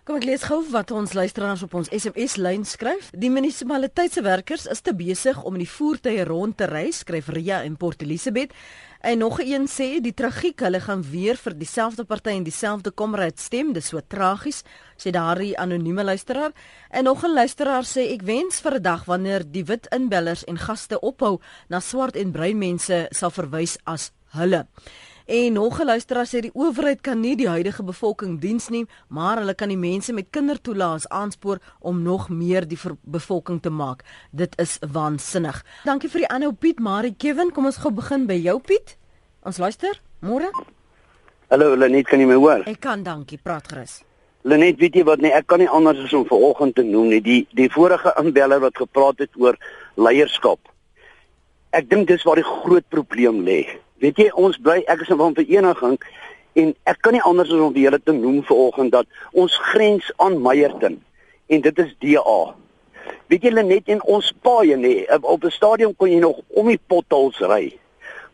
[0.04, 3.06] Kom ek lees gou wat ons luisteraars op ons SMS lyn skryf.
[3.16, 7.62] Die munisipaliteitse werkers is te besig om in die voertuie rond te ry, skryf Ria
[7.64, 8.52] in Port Elizabeth.
[9.00, 13.40] En nog een sê die tragiek, hulle gaan weer vir dieselfde party en dieselfde komraad
[13.40, 13.72] stem.
[13.72, 14.60] Dis so tragies,
[15.00, 16.52] sê daardie anonieme luisteraar.
[16.90, 20.58] En nog 'n luisteraar sê ek wens vir 'n dag wanneer die wit inbellers en
[20.58, 24.66] gaste ophou na swart en bruin mense sal verwys as hulle.
[25.26, 29.38] En nog 'n luisteraar sê die owerheid kan nie die huidige bevolking diens neem, maar
[29.38, 34.04] hulle kan die mense met kindertoelaas aanspoor om nog meer die bevolking te maak.
[34.30, 35.64] Dit is waansinnig.
[35.84, 38.96] Dankie vir die aanhou Piet, Marie Kevin, kom ons gou begin by jou Piet.
[39.42, 40.00] Ons luister.
[40.20, 40.50] Môre.
[41.48, 42.62] Hallo Lenet, kan jy my hoor?
[42.66, 43.38] Ek kan, dankie.
[43.42, 44.02] Praat gerus.
[44.42, 47.20] Lenet, weet jy wat nee, ek kan nie anders as om vanoggend te noem nie
[47.20, 49.56] die die vorige inbeller wat gepraat het oor
[49.96, 50.58] leierskap.
[51.70, 53.64] Ek dink dis waar die groot probleem lê.
[54.02, 55.98] Weet jy ons bly ek is in 'n vereniging
[56.54, 60.12] en ek kan nie anders as om die hele ding noem vanoggend dat ons grens
[60.16, 61.02] aan Meyerton
[61.46, 62.54] en dit is DA.
[63.28, 66.80] Weet jy net in ons paaie nê op 'n stadion kon jy nog om die
[66.86, 67.78] potholes ry.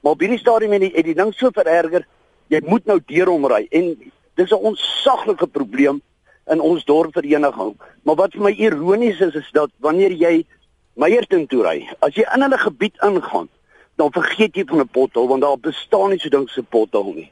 [0.03, 2.07] Maar by die stadion het die, het die ding so vererger
[2.49, 3.97] jy moet nou deur hom ry en
[4.37, 6.01] dis 'n onsaglike probleem
[6.47, 7.77] in ons dorpvereniging.
[8.03, 10.45] Maar wat vir my ironies is is dat wanneer jy
[10.95, 13.49] Meyerton toe ry, as jy in hulle gebied ingaan
[14.01, 17.31] dan vergeet jy van 'n pothol want daar bestaan nie so ding so pothol nie.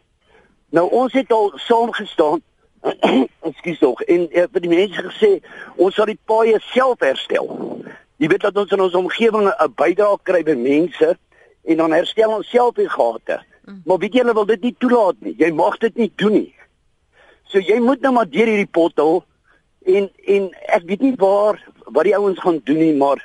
[0.71, 2.43] Nou ons het al saam gestaan.
[3.49, 4.03] Ekskuus tog.
[4.03, 5.31] En uh, vir die mense gesê
[5.77, 7.49] ons sal die paaie self herstel.
[8.19, 11.17] Jy weet dat ons in ons omgewing 'n bydrae kry by mense
[11.65, 13.41] en dan herstel ons self die gate.
[13.65, 13.83] Mm.
[13.85, 15.35] Maar weet jy hulle wil dit nie toelaat nie.
[15.39, 16.55] Jy mag dit nie doen nie.
[17.49, 19.25] So jy moet nou maar deur hierdie pothol
[19.87, 23.25] en en ek weet nie waar wat die ouens gaan doen nie, maar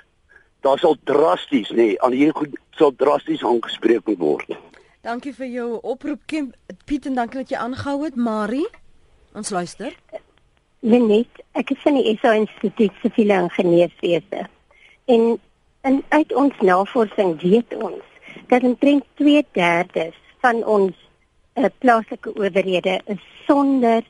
[0.63, 4.55] daar sal drasties nê nee, aan hierdie goed sal drasties aangespreek word.
[5.03, 6.53] Dankie vir jou oproep Kim
[6.87, 8.67] Piet en dankie dat jy aangehou het Marie.
[9.35, 9.91] Ons luister.
[10.79, 14.47] Lenet, ek is van die SA Instituut Siviele Ingenieurswese.
[15.11, 15.35] En
[15.83, 18.03] in uit ons navorsing weet ons
[18.47, 20.95] dat omtrent 2/3 van ons
[21.55, 24.03] uh, plaaslike owerhede is sonder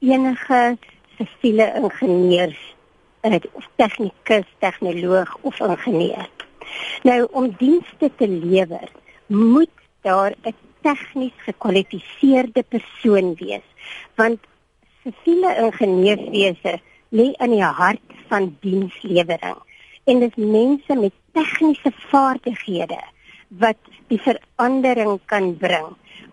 [0.00, 0.78] enige
[1.18, 2.60] siviele ingenieurs
[3.22, 6.28] of tegnikus, tegnoloog of ingenieur.
[7.02, 8.88] Nou om dienste te lewer,
[9.26, 9.70] moet
[10.02, 13.66] daar 'n tegnies gekwalifiseerde persoon wees,
[14.14, 14.38] want
[15.02, 19.58] siviele ingenieurswese lê in die hart van dienslewering
[20.04, 23.00] en dit is mense met tegniese vaardighede
[23.48, 25.88] wat die verandering kan bring.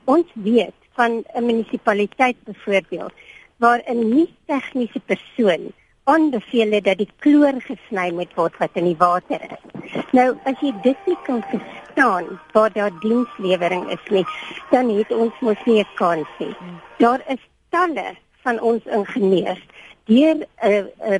[0.05, 3.13] Ons weet van 'n munisipaliteit byvoorbeeld
[3.57, 5.73] waar 'n nie tegniese persoon
[6.05, 10.03] aanbeveel het dat die kloor gesny moet word wat in die water is.
[10.13, 14.25] Nou as jy dit nie kan verstaan waar daar dienslewering is nie,
[14.71, 16.55] dan het ons mos nie 'n kans nie.
[16.97, 19.65] Daar is talle van ons ingenieurs
[20.05, 21.19] deur 'n uh, 'n uh,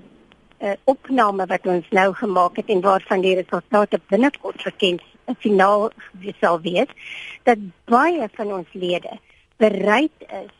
[0.62, 5.02] uh, opname wat ons nou gemaak het en waarvan die resultate binnekort bekend
[5.40, 5.90] finaal
[6.40, 6.92] sal wees
[7.44, 9.20] dat baie van ons lede
[9.58, 10.54] bereid is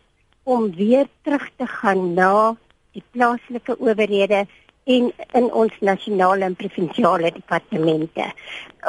[0.44, 2.56] om weer terug te gaan na
[2.96, 4.46] die plaaslike owerhede
[4.86, 8.28] en in ons nasionale en provinsiale departemente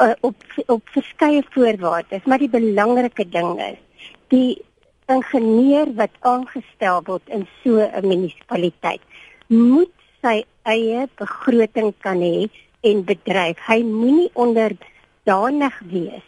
[0.01, 4.61] uh, op op verskeie voorwaardes maar die belangrike ding is die
[5.07, 9.01] ingenieur wat aangestel word in so 'n munisipaliteit
[9.47, 10.43] moet sy
[10.75, 12.47] eie begroting kan hê
[12.89, 16.27] en bedryf hy moenie onderdanig wees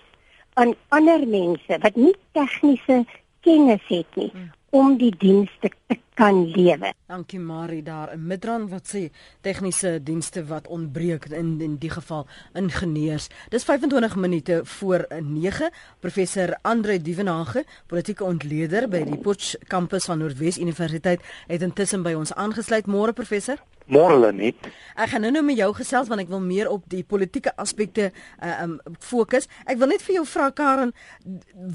[0.54, 3.04] aan ander mense wat nie tegniese
[3.46, 4.50] kennis het nie hmm.
[4.70, 6.92] om die dienste te kan lewe.
[7.08, 9.06] Dankie Marie daar in Midrand wat sê
[9.46, 12.28] tegniese dienste wat ontbreek in in die geval
[12.60, 13.30] ingenieurs.
[13.54, 15.72] Dis 25 minute voor 9.
[16.00, 22.14] Professor Andre Dievenage, politieke ontleder by die Potch kampus van Noordwes Universiteit, het intussen by
[22.20, 22.88] ons aangesluit.
[22.88, 23.64] Môre professor.
[23.90, 24.70] Môre net.
[25.00, 28.56] Ek gaan nou met jou gesels want ek wil meer op die politieke aspekte uh
[28.64, 29.50] um fokus.
[29.66, 30.94] Ek wil net vir jou vra Karen,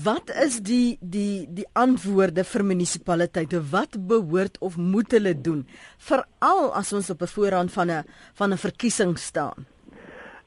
[0.06, 3.62] wat is die die die antwoorde vir munisipaliteite?
[3.72, 5.66] Wat behoort of moet hulle doen
[5.98, 9.66] veral as ons op 'n voorrand van 'n van 'n verkiesing staan?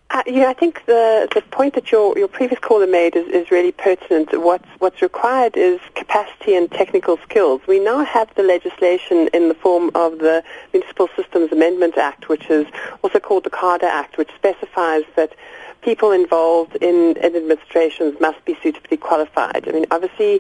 [0.10, 3.74] Uh, I think the the point that your your previous caller made is, is really
[3.74, 4.30] pertinent.
[4.42, 7.60] What's what's required is capacity and technical skills.
[7.68, 12.50] We now have the legislation in the form of the Municipal Systems Amendment Act, which
[12.50, 12.66] is
[13.04, 15.34] also called the CARDA Act, which specifies that
[15.82, 19.68] people involved in, in administrations must be suitably qualified.
[19.68, 20.40] I mean, obviously,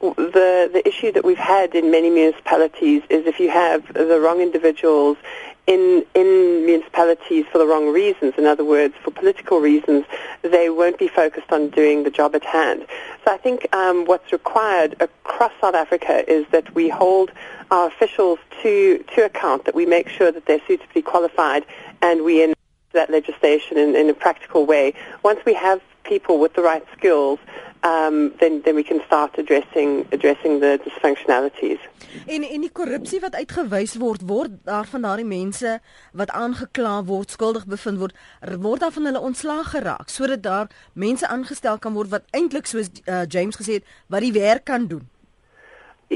[0.00, 4.40] the the issue that we've had in many municipalities is if you have the wrong
[4.40, 5.18] individuals
[5.66, 10.04] in in municipalities for the wrong reasons, in other words, for political reasons,
[10.42, 12.86] they won't be focused on doing the job at hand.
[13.24, 17.30] So I think um, what's required across South Africa is that we hold
[17.70, 21.64] our officials to to account, that we make sure that they're suitably qualified,
[22.00, 22.58] and we enact
[22.92, 24.94] that legislation in, in a practical way.
[25.22, 27.38] Once we have people with the right skills,
[27.82, 31.80] um, then then we can start addressing addressing the dysfunctionalities.
[32.26, 35.78] En en die korrupsie wat uitgewys word, word daar van daardie mense
[36.12, 38.14] wat aangekla word, skuldig bevind word,
[38.60, 42.90] word daar van hulle ontslaag geraak sodat daar mense aangestel kan word wat eintlik soos
[43.04, 45.08] uh, James gesê het, wat die werk kan doen.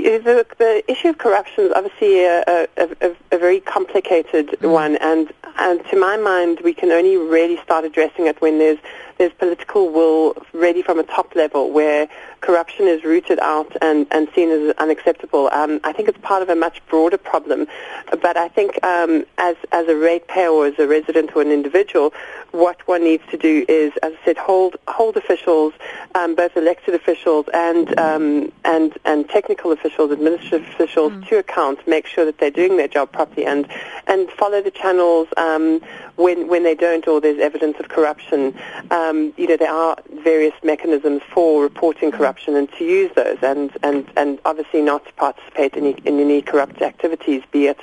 [0.03, 2.69] The, the issue of corruption is obviously a, a,
[3.01, 4.71] a, a very complicated mm.
[4.71, 8.79] one, and, and to my mind, we can only really start addressing it when there's
[9.19, 12.09] there's political will ready from a top level where
[12.41, 15.49] corruption is rooted out and, and seen as unacceptable.
[15.53, 17.67] Um, I think it's part of a much broader problem.
[18.11, 22.13] But I think um, as, as a ratepayer or as a resident or an individual,
[22.53, 25.73] what one needs to do is, as I said, hold, hold officials,
[26.15, 31.29] um, both elected officials and, um, and, and technical officials, administrative officials mm.
[31.29, 33.69] to account, make sure that they're doing their job properly and,
[34.07, 35.81] and follow the channels um,
[36.17, 38.55] when, when they don't or there's evidence of corruption.
[38.91, 43.71] Um, you know, there are various mechanisms for reporting corruption and to use those and,
[43.83, 47.79] and, and obviously not to participate in, in any corrupt activities, be it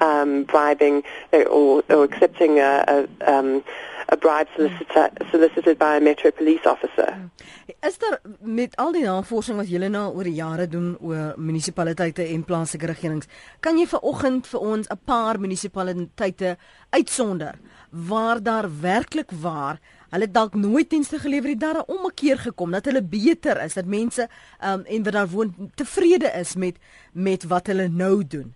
[0.00, 3.64] um, bribing or, or accepting a, a, um,
[4.12, 7.30] a bribe solicitor, solicited by a metro police officer.
[7.80, 12.24] Is daar met al die navorsing wat julle nou oor die jare doen oor munisipaliteite
[12.24, 13.28] en plaaslike regerings,
[13.60, 16.56] kan jy vir oggend vir ons 'n paar munisipaliteite
[16.90, 17.54] uitsonder
[17.90, 19.78] waar daar werklik waar
[20.10, 23.84] hulle dalk nooit dienste gelewer het, daar 'n ommekeer gekom dat hulle beter is, dat
[23.84, 24.28] mense
[24.64, 26.76] um, en wat daar woon tevrede is met
[27.12, 28.54] met wat hulle nou doen.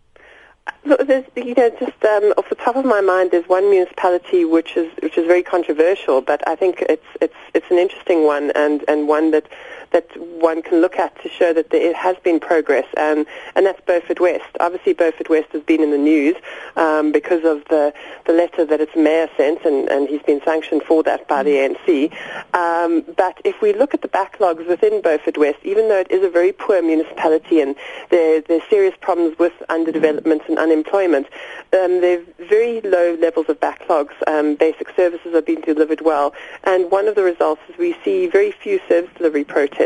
[0.84, 4.44] Look, there's, you know, just um, off the top of my mind, there's one municipality
[4.44, 8.50] which is which is very controversial, but I think it's it's it's an interesting one
[8.54, 9.46] and and one that
[9.92, 13.80] that one can look at to show that there has been progress, and and that's
[13.82, 14.56] Beaufort West.
[14.60, 16.36] Obviously, Beaufort West has been in the news
[16.76, 17.92] um, because of the
[18.26, 21.50] the letter that its mayor sent, and and he's been sanctioned for that by the
[21.50, 22.12] ANC.
[22.54, 26.24] Um, but if we look at the backlogs within Beaufort West, even though it is
[26.24, 27.76] a very poor municipality and
[28.10, 31.26] there there are serious problems with underdevelopment and unemployment,
[31.72, 34.12] um, there are very low levels of backlogs.
[34.26, 38.26] Um, basic services are being delivered well, and one of the results is we see
[38.26, 39.81] very few service delivery protests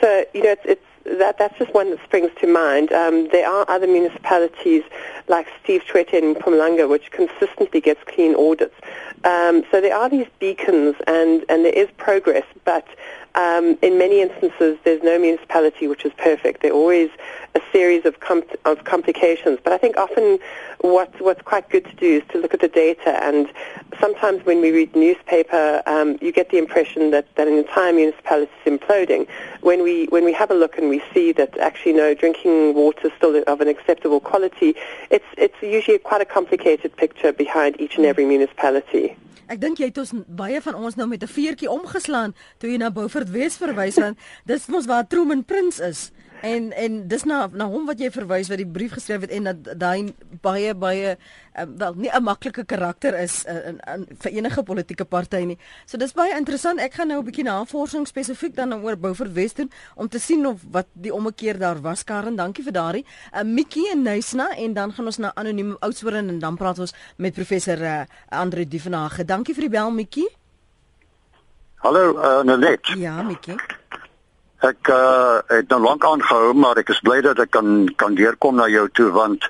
[0.00, 0.82] So, you know, it's, it's
[1.18, 2.92] that that's just one that springs to mind.
[2.92, 4.82] Um, there are other municipalities
[5.28, 8.74] like Steve Twitter in Pumalanga which consistently gets clean audits.
[9.24, 12.86] Um, so there are these beacons and, and there is progress, but
[13.34, 16.62] um, in many instances, there's no municipality which is perfect.
[16.62, 17.10] There are always
[17.54, 19.58] a series of, com- of complications.
[19.62, 20.38] But I think often
[20.80, 23.22] what, what's quite good to do is to look at the data.
[23.22, 23.50] And
[24.00, 28.52] sometimes when we read newspaper, um, you get the impression that, that an entire municipality
[28.64, 29.26] is imploding.
[29.60, 33.08] When we, when we have a look and we see that actually no drinking water
[33.08, 34.74] is still of an acceptable quality,
[35.10, 39.16] it's, it's usually quite a complicated picture behind each and every municipality.
[39.48, 42.76] Ek dink jy het ons baie van ons nou met 'n veertjie omgeslaan toe jy
[42.76, 46.10] na Beaufort Wes verwys want dis mos waar Truman Prince is.
[46.40, 49.48] En en dis na na hom wat jy verwys wat die brief geskryf het en
[49.48, 54.32] dat daai baie baie uh, wel nie 'n maklike karakter is uh, in, in vir
[54.32, 55.58] enige politieke party nie.
[55.86, 56.80] So dis baie interessant.
[56.80, 60.46] Ek gaan nou 'n bietjie navorsing spesifiek dan oor Beaufort West doen om te sien
[60.46, 62.04] of wat die ommekeer daar was.
[62.04, 63.06] Karen, dankie vir daardie.
[63.34, 66.94] Uh, Mikkie en Nysna en dan gaan ons na anoniem Oudtshoorn en dan praat ons
[67.16, 69.24] met professor uh, Andre Dievenage.
[69.24, 70.28] Dankie vir die bel Mikkie.
[71.78, 72.86] Hallo, uh, Net.
[72.98, 73.54] Ja, Mikkie.
[74.66, 78.58] Ek uh, het nou lank aangehou, maar ek is bly dat ek kan kan deurkom
[78.58, 79.46] na jou toe want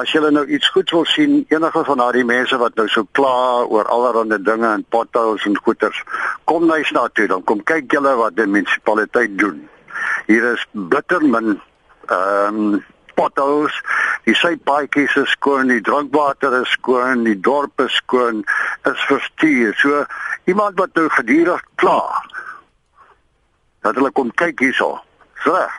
[0.00, 3.68] as jy nou iets goeds wil sien, enige van daardie mense wat nou so kla
[3.68, 6.00] oor allerlei dinge en potholes en goeters,
[6.48, 9.66] kom nou eens na toe, dan kom kyk julle wat die munisipaliteit doen.
[10.30, 11.58] Hier is bitter min
[12.08, 12.78] ehm um,
[13.18, 13.74] potholes,
[14.28, 18.44] die sypaadjies is skoon, die drinkwater is skoon, die dorp is skoon,
[18.86, 19.74] is verstuur.
[19.82, 20.04] So
[20.48, 22.00] iemand wat nou gedurig kla
[23.84, 24.96] dat hulle kom kyk hierso.
[25.44, 25.74] Reg.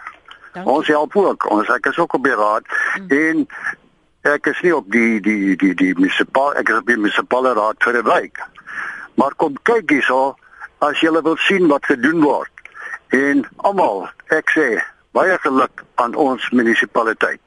[0.63, 1.45] Ons help ook.
[1.51, 3.10] Ons ek is ook op die raad hmm.
[3.10, 3.47] en
[4.29, 7.82] ek is nie op die die die die munisipale ek is op die munisipale raad
[7.84, 8.41] vir die wijk.
[9.19, 10.38] Maar kom kyk hierso
[10.86, 12.51] as jy wil sien wat gedoen word.
[13.15, 14.67] En almal, ek sê
[15.17, 17.41] baie geluk aan ons munisipaliteit.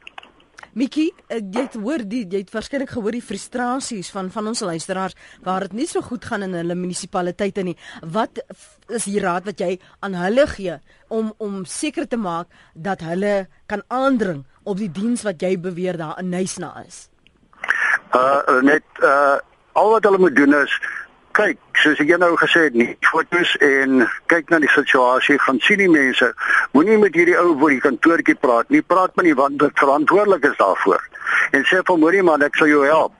[0.73, 4.63] Mikkie, eh, jy het hoor die jy het waarskynlik gehoor die frustrasies van van ons
[4.65, 7.77] luisteraars waar dit nie so goed gaan in hulle munisipaliteite nie.
[8.01, 8.41] Wat
[8.89, 13.49] is die raad wat jy aan hulle gee om om seker te maak dat hulle
[13.69, 17.09] kan aandring op die diens wat jy beweer daar in Nysna is?
[18.17, 19.37] Uh net uh
[19.73, 20.73] al wat hulle moet doen is
[21.37, 25.81] kyk, soos ek nou gesê het, nie fotos en kyk na die situasie, gaan sien
[25.83, 26.33] die mense.
[26.77, 28.83] Moenie met hierdie ou voor die kantoortjie praat nie.
[28.83, 31.03] Praat met die wat verantwoordelik is daarvoor.
[31.53, 33.17] En sê vir hom, man, ek sal jou help.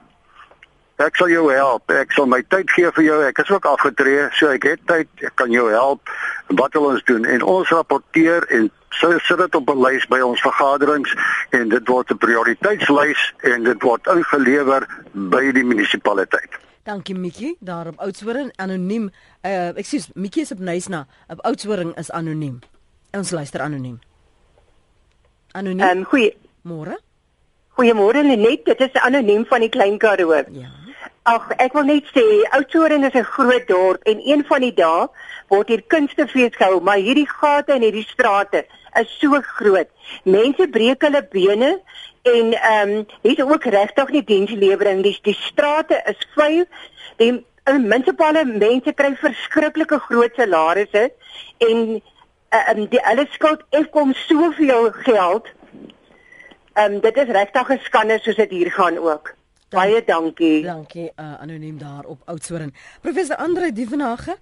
[1.01, 1.89] Ek sal jou help.
[1.91, 3.19] Ek sal my tyd gee vir jou.
[3.25, 5.09] Ek is ook afgetree, so ek het tyd.
[5.25, 6.11] Ek kan jou help.
[6.53, 7.25] Wat wil ons doen?
[7.25, 11.15] En ons rapporteer en so sit dit op 'n lys by ons vergaderings
[11.49, 16.61] en dit word 'n prioriteitslys en dit word ingelewer by die munisipaliteit.
[16.83, 19.09] Dankie Mikkie, daar op Oudtshoorn anoniem.
[19.41, 21.05] Uh ekskuus, Mikkie is op Nysna.
[21.27, 22.59] Op Oudtshoorn is anoniem.
[23.11, 23.99] Ons luister anoniem.
[25.51, 25.79] Anoniem.
[25.79, 26.97] Ehm um, goeie môre.
[27.77, 30.35] Goeiemôre Lenet, dit is anoniem van die Klein Karoo.
[30.51, 30.73] Ja.
[31.23, 35.07] Ag, ek wil net sê Oudtshoorn is 'n groot dorp en een van die dae
[35.47, 38.65] word hier kunstefees gehou, maar hierdie gate in hierdie strate
[38.99, 39.87] is so groot.
[40.23, 41.79] Mense breek hulle bene
[42.23, 45.03] en ehm um, is ook regtig nie dienslewering.
[45.03, 46.65] Die die strate is vuil.
[47.17, 51.11] Die uh, munisipale mense kry verskriklike groot salarisse.
[51.57, 52.01] En
[52.49, 55.47] ehm um, die hulle skuld Eskom soveel geld.
[56.73, 59.35] Ehm um, dit is regtig 'n skande soos dit hier gaan ook.
[59.69, 60.63] Dank, baie dankie.
[60.63, 62.73] dankie uh, anoniem daar op Oudtshoorn.
[63.01, 64.37] Professor Andre Dievenage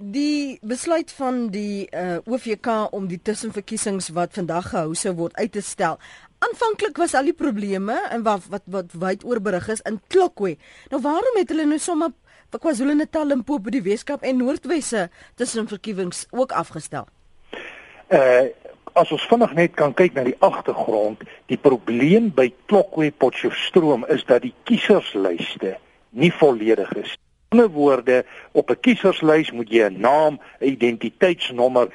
[0.00, 5.50] Die besluit van die uh, OVK om die tussenverkiesings wat vandag gehou sou word uit
[5.52, 5.98] te stel.
[6.38, 10.54] Aanvanklik was al die probleme en wat wat wat wyd oor berig is in Klokwe.
[10.92, 12.12] Nou waarom het hulle nou sommer
[12.52, 15.08] vir KwaZulu-Natal, Limpopo, die Weskaap en Noordwesse
[15.40, 17.08] tussenverkiesings ook afgestel?
[18.08, 18.48] Uh
[18.98, 24.24] as ons vinnig net kan kyk na die agtergrond, die probleem by Klokwe Potchefstroom is
[24.26, 25.76] dat die kieserslyste
[26.18, 31.88] nie volledig is nie ander woorde, op 'n kieserslys moet jy 'n naam, 'n identiteitsnommer,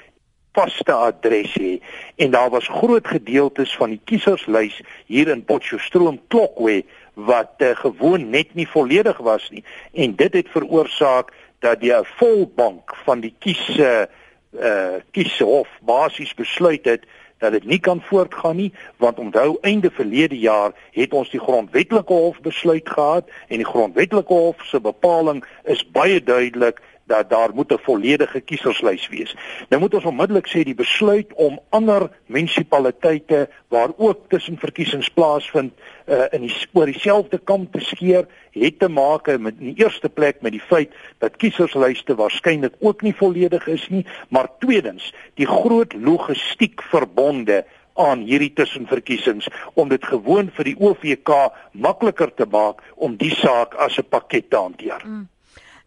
[0.53, 1.79] vaste adres hê.
[2.15, 8.29] En daar was groot gedeeltes van die kieserslys hier in Potchefstroom Klokwe wat uh, gewoon
[8.29, 9.63] net nie volledig was nie.
[9.93, 14.05] En dit het veroorsaak dat die volbank van die kies uh,
[14.53, 17.05] uh kieshof basies besluit het
[17.43, 22.13] dat dit nie kan voortgaan nie want onthou einde verlede jaar het ons die grondwetlike
[22.13, 27.71] hof besluit gehad en die grondwetlike hof se bepaling is baie duidelik dat daar moet
[27.71, 29.35] 'n volledige kieserslys wees.
[29.69, 35.73] Nou moet ons onmiddellik sê die besluit om ander munisipaliteite waar ook tussenverkiesings plaasvind
[36.05, 40.09] uh, in die oor dieselfde kamp te skeer het te maak met in die eerste
[40.09, 45.47] plek met die feit dat kieserslyste waarskynlik ook nie volledig is nie, maar tweedens die
[45.47, 51.29] groot logistiek verbonde aan hierdie tussenverkiesings om dit gewoon vir die OVK
[51.71, 55.01] makliker te maak om die saak as 'n pakket te hanteer.
[55.05, 55.32] Mm.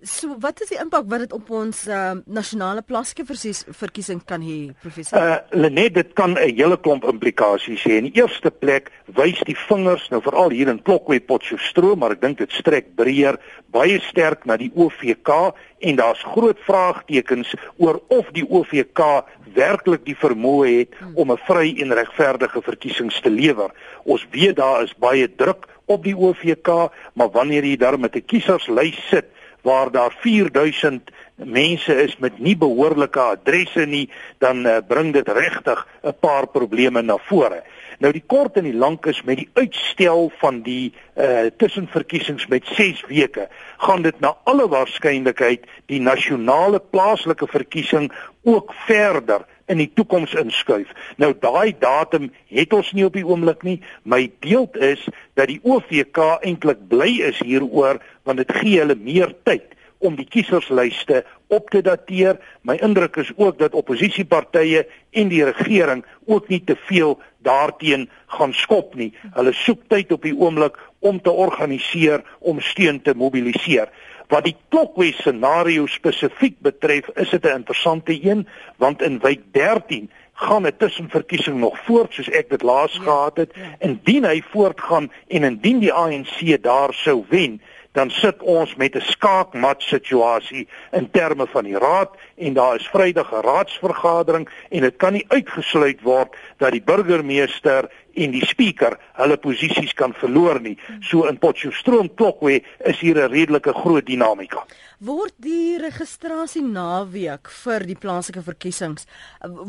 [0.05, 3.25] So wat is die impak wat dit op ons uh, nasionale plaaslike
[3.73, 5.17] verkiesing kan hê professor?
[5.17, 7.97] Uh Lenet dit kan 'n hele klomp implikasies hê.
[7.97, 12.21] In die eerste plek wys die vingers nou veral hier in Klokwe Potchefstroom, maar ek
[12.21, 13.41] dink dit strek breër
[13.73, 19.25] baie sterk na die OVK en daar's groot vraagtekens oor of die OVK
[19.57, 21.17] werklik die vermoë het hmm.
[21.17, 23.73] om 'n vry en regverdige verkiesings te lewer.
[24.05, 28.27] Ons weet daar is baie druk op die OVK, maar wanneer jy daar met 'n
[28.27, 29.33] kieserslys sit
[29.67, 34.07] waar daar 4000 mense is met nie behoorlike adresse nie,
[34.39, 37.63] dan uh, bring dit regtig 'n paar probleme na vore.
[37.99, 42.67] Nou die kort en die lank is met die uitstel van die uh tussenverkiesings met
[42.77, 48.13] 6 weke, gaan dit na alle waarskynlikheid die nasionale plaaslike verkiesing
[48.45, 50.91] ook verder in die toekoms inskuif.
[51.17, 53.79] Nou daai datum het ons nie op die oomblik nie.
[54.03, 55.03] My beeld is
[55.39, 60.27] dat die OVK eintlik bly is hieroor want dit gee hulle meer tyd om die
[60.29, 62.39] kieserslyste op te dateer.
[62.67, 64.85] My indruk is ook dat oppositiepartye
[65.17, 69.13] en die regering ook nie te veel daarteen gaan skop nie.
[69.35, 73.89] Hulle soek tyd op die oomblik om te organiseer om steun te mobiliseer.
[74.29, 80.11] Wat die Klokwe scenario spesifiek betref, is dit 'n interessante een want in wijk 13
[80.33, 83.51] gaan 'n tussenverkiesing nog voort soos ek dit laas ja, gehad het.
[83.55, 83.63] Ja.
[83.79, 87.61] Indien hy voortgaan en indien die ANC daar sou wen,
[87.93, 92.89] dan sit ons met 'n skaakmat situasie in terme van die raad en daar is
[92.89, 98.97] Vrydag 'n raadsvergadering en dit kan nie uitgesluit word dat die burgemeester en die spreker
[99.21, 100.77] hulle posisies kan verloor nie.
[101.11, 104.67] So in Potchefstroom Klokwe is hier 'n redelike groot dinamika.
[104.99, 109.07] Word die registrasie naweek vir die plaaslike verkiesings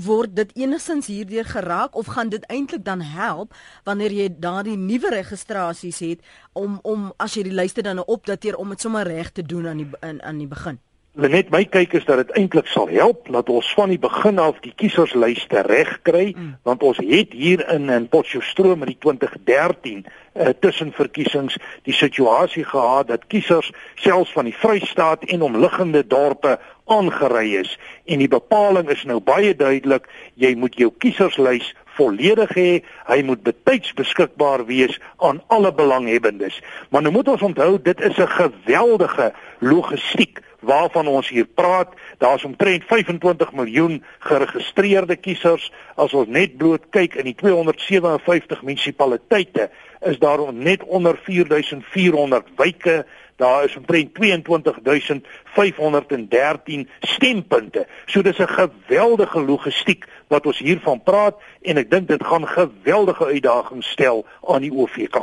[0.07, 5.09] word dit enigstens hierdeur geraak of gaan dit eintlik dan help wanneer jy daardie nuwe
[5.09, 6.19] registrasies het
[6.53, 9.77] om om as jy die lyste dan opdateer om dit sommer reg te doen aan
[9.77, 10.79] die in, aan die begin?
[11.17, 14.59] Net my kyk is dat dit eintlik sal help dat ons van die begin af
[14.61, 16.51] die kieserslyste reg kry mm.
[16.67, 21.57] want ons het hier in in Potchefstroom in die 2013 uh, tussenverkiesings
[21.89, 27.73] die situasie gehad dat kiesers selfs van die Vrystaat en omliggende dorpe aangery is
[28.05, 30.05] en die bepaling is nou baie duidelik
[30.37, 32.71] jy moet jou kieserslys volledig hê
[33.11, 38.17] hy moet betyds beskikbaar wees aan alle belanghebbendes maar nou moet ons onthou dit is
[38.17, 45.71] 'n geweldige logistiek waarvan ons hier praat, daar's omtrent 25 miljoen geregistreerde kiesers.
[45.95, 49.69] As ons net bloot kyk in die 257 munisipaliteite,
[50.05, 53.05] is daar net onder 4400 wyke.
[53.37, 57.87] Daar is omtrent 22513 stempunte.
[58.05, 63.25] So dis 'n geweldige logistiek wat ons hiervan praat en ek dink dit gaan geweldige
[63.25, 65.15] uitdagings stel aan die OVK.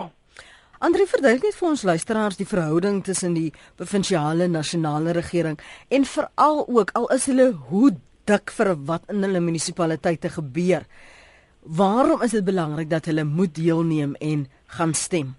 [0.79, 5.59] Andre verduidelik net vir ons luisteraars die verhouding tussen die provinsiale en nasionale regering
[5.89, 7.91] en veral ook al is hulle hoe
[8.25, 10.83] dik vir wat in hulle munisipaliteite gebeur.
[11.63, 15.35] Waarom is dit belangrik dat hulle moet deelneem en gaan stem?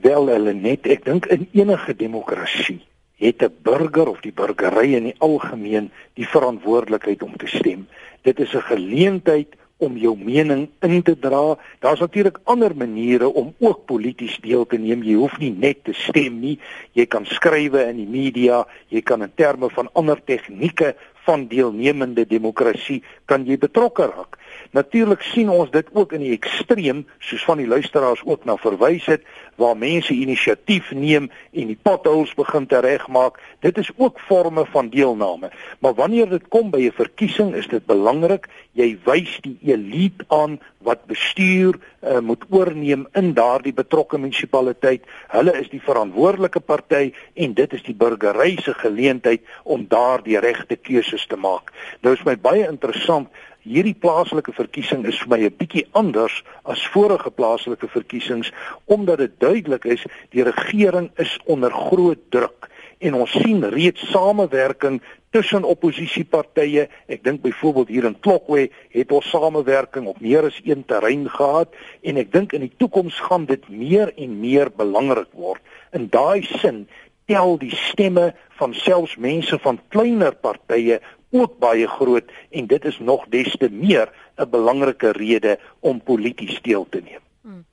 [0.00, 2.80] Wel hulle net, ek dink in enige demokrasie
[3.18, 7.88] het 'n burger of die burgery in die algemeen die verantwoordelikheid om te stem.
[8.22, 11.56] Dit is 'n geleentheid om jou mening in te dra.
[11.78, 15.02] Daar's natuurlik ander maniere om ook polities deel te neem.
[15.02, 16.58] Jy hoef nie net te stem nie.
[16.92, 20.94] Jy kan skrywe in die media, jy kan in terme van ander tegnieke
[21.26, 24.38] van deelnemende demokrasie kan jy betrokke raak.
[24.70, 29.06] Natuurlik sien ons dit ook in die ekstreem, soos van die luisteraars ook na verwys
[29.06, 29.24] het,
[29.56, 33.40] waar mense inisiatief neem en die potholes begin te regmaak.
[33.64, 35.50] Dit is ook forme van deelname.
[35.80, 40.58] Maar wanneer dit kom by 'n verkiesing, is dit belangrik jy wys die elite aan
[40.86, 45.02] wat bestuur uh, moet oorneem in daardie betrokke munisipaliteit.
[45.34, 50.76] Hulle is die verantwoordelike party en dit is die burgery se geleentheid om daardie regte
[50.76, 51.72] keuses te maak.
[52.00, 53.28] Nou is my baie interessant
[53.68, 58.52] hierdie plaaslike verkiesing is vir my 'n bietjie anders as vorige plaaslike verkiesings
[58.86, 65.00] omdat dit duidelik is die regering is onder groot druk en ons sien reeds samewerking
[65.30, 66.88] tussen oppositiepartye.
[67.06, 71.74] Ek dink byvoorbeeld hier in Klokwe het ons samewerking op meer as een terrein gehad
[72.02, 75.62] en ek dink in die toekoms gaan dit meer en meer belangrik word.
[75.92, 76.86] In daai sin
[77.28, 80.98] tel die stemme van selfs mense van kleiner partye
[81.30, 86.62] ook baie groot en dit is nog des te meer 'n belangrike rede om polities
[86.62, 87.20] deel te neem.
[87.42, 87.64] Hmm.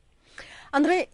[0.72, 1.08] Andre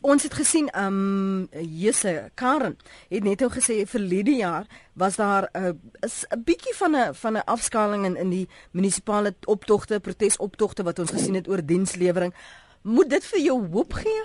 [0.00, 2.76] ons het gesien um Jesse Karen
[3.08, 7.36] het net ou gesê verlede jaar was daar 'n uh, 'n bietjie van 'n van
[7.36, 12.34] 'n afskaling in in die munisipale optogte, protesoptogte wat ons gesien het oor dienslewering.
[12.82, 14.22] Moet dit vir jou hoop gee?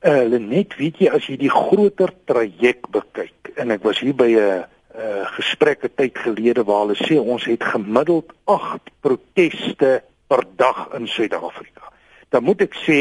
[0.00, 4.30] Uh, net weet jy as jy die groter traject bekyk en ek was hier by
[4.30, 4.64] 'n
[4.98, 10.88] uh, gesprek 'n tyd gelede waar hulle sê ons het gemiddeld 8 proteste per dag
[10.94, 11.92] in Suid-Afrika.
[12.28, 12.98] Dan moet ek sê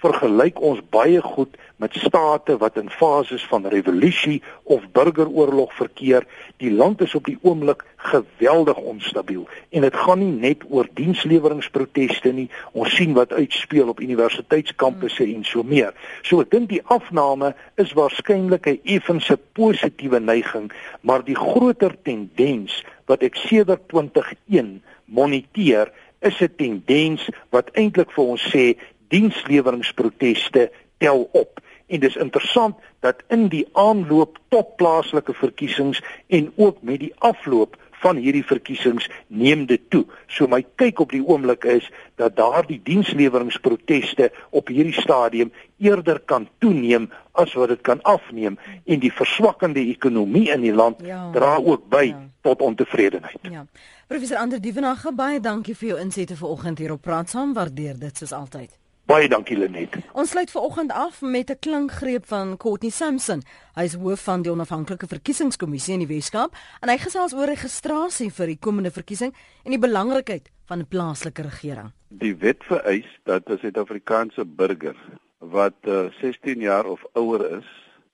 [0.00, 6.26] vergelyk ons baie goed met state wat in fases van revolusie of burgeroorlog verkeer.
[6.60, 12.34] Die land is op die oomblik geweldig onstabiel en dit gaan nie net oor diensleweringproteste
[12.36, 12.48] nie.
[12.76, 15.96] Ons sien wat uitspeel op universiteitskampusse en so meer.
[16.22, 20.68] So ek dink die afname is waarskynlik 'n effense positiewe neiging,
[21.00, 25.88] maar die groter tendens wat ek sedert 2001 moniteer
[26.20, 28.76] is 'n tendens wat eintlik vir ons sê
[29.08, 31.60] diensleweringproteste tel op.
[31.90, 37.76] En dis interessant dat in die aanloop tot plaaslike verkiesings en ook met die afloop
[38.00, 40.04] van hierdie verkiesings neem dit toe.
[40.32, 41.88] So my kyk op die oomblik is
[42.20, 49.02] dat daardie diensleweringproteste op hierdie stadium eerder kan toeneem as wat dit kan afneem en
[49.02, 52.20] die verswakkende ekonomie in die land ja, dra ook by ja.
[52.46, 53.50] tot ontevredenheid.
[53.50, 53.66] Ja.
[54.08, 57.54] Professor Ander Dievenage, baie dankie vir jou insette vanoggend hier op Praat saam.
[57.54, 58.72] Waardeer dit soos altyd.
[59.10, 59.96] Baie dankie Lenet.
[60.14, 63.42] Ons sluit vanoggend af met 'n klinkgreep van Courtney Simpson.
[63.74, 68.30] Hy is hoof van die onafhanklike verkiesingskommissie in die Weskaap en hy gesels oor registrasie
[68.32, 69.34] vir die komende verkiesing
[69.64, 71.90] en die belangrikheid van 'n plaaslike regering.
[72.08, 74.96] Die wet vereis dat 'n Suid-Afrikaanse burger
[75.38, 77.66] wat uh, eh, 16 jaar of ouer is,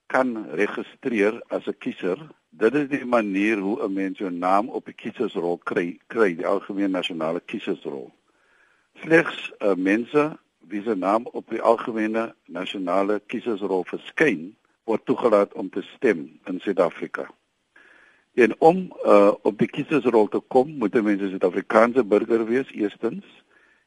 [0.07, 2.19] kan registreer as 'n kiezer.
[2.51, 6.47] Dit is die manier hoe 'n mens jou naam op die kiesersrol kry, kry die
[6.47, 8.13] algemene nasionale kiesersrol.
[8.95, 10.39] Slegs uh, mense
[10.69, 14.55] wie se naam op die algemene nasionale kiesersrol verskyn,
[14.85, 17.27] word toegelaat om te stem in Suid-Afrika.
[18.35, 22.71] En om uh, op die kiesersrol te kom, moet 'n mens 'n Suid-Afrikaanse burger wees
[22.71, 23.25] eerstens.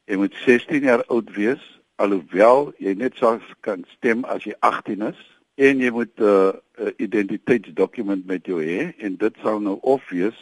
[0.05, 5.03] Jy moet 16 jaar oud wees, alhoewel jy net sou kan stem as jy 18
[5.11, 5.19] is
[5.59, 10.39] en jy moet 'n uh, identiteitsdokument met jou hê en dit sal nou of wees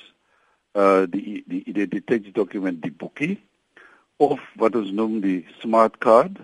[0.78, 3.38] uh die die identiteitsdokument die boekie
[4.18, 6.40] of wat ons noem die smart card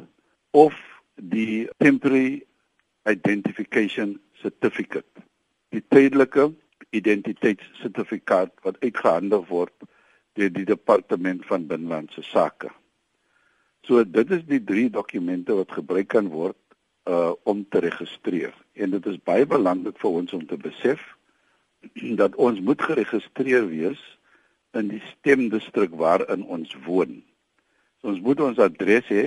[0.51, 0.73] of
[1.15, 2.43] die temporary
[3.09, 5.13] identification certificate
[5.73, 6.51] die tydelike
[6.93, 9.73] identiteitssertifikaat wat uitgehandig word
[10.37, 12.69] deur die departement van binnelandse sake.
[13.85, 16.59] So dit is die drie dokumente wat gebruik kan word
[17.09, 21.01] uh om te registreer en dit is baie belangrik vir ons om te besef
[22.21, 23.99] dat ons moet geregistreer wees
[24.77, 27.19] in die stemdistrik waarin ons woon.
[28.03, 29.25] Ons moet ons adres hê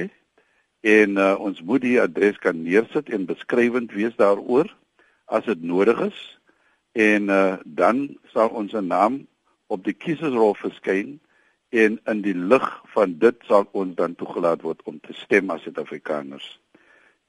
[0.87, 4.69] en uh, ons moet die adres kan neersit en beskrywend wees daaroor
[5.33, 6.19] as dit nodig is
[6.97, 8.05] en uh, dan
[8.35, 9.23] sal ons naam
[9.73, 11.17] op die kiesersrol verskyn
[11.73, 15.65] en in die lig van dit sal ons dan toegelaat word om te stem as
[15.67, 16.47] Suid-Afrikaners.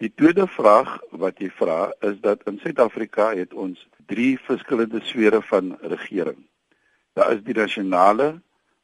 [0.03, 5.41] Die tweede vraag wat jy vra is dat in Suid-Afrika het ons drie verskillende sfere
[5.41, 6.37] van regering.
[7.17, 8.35] Daar is die nasionale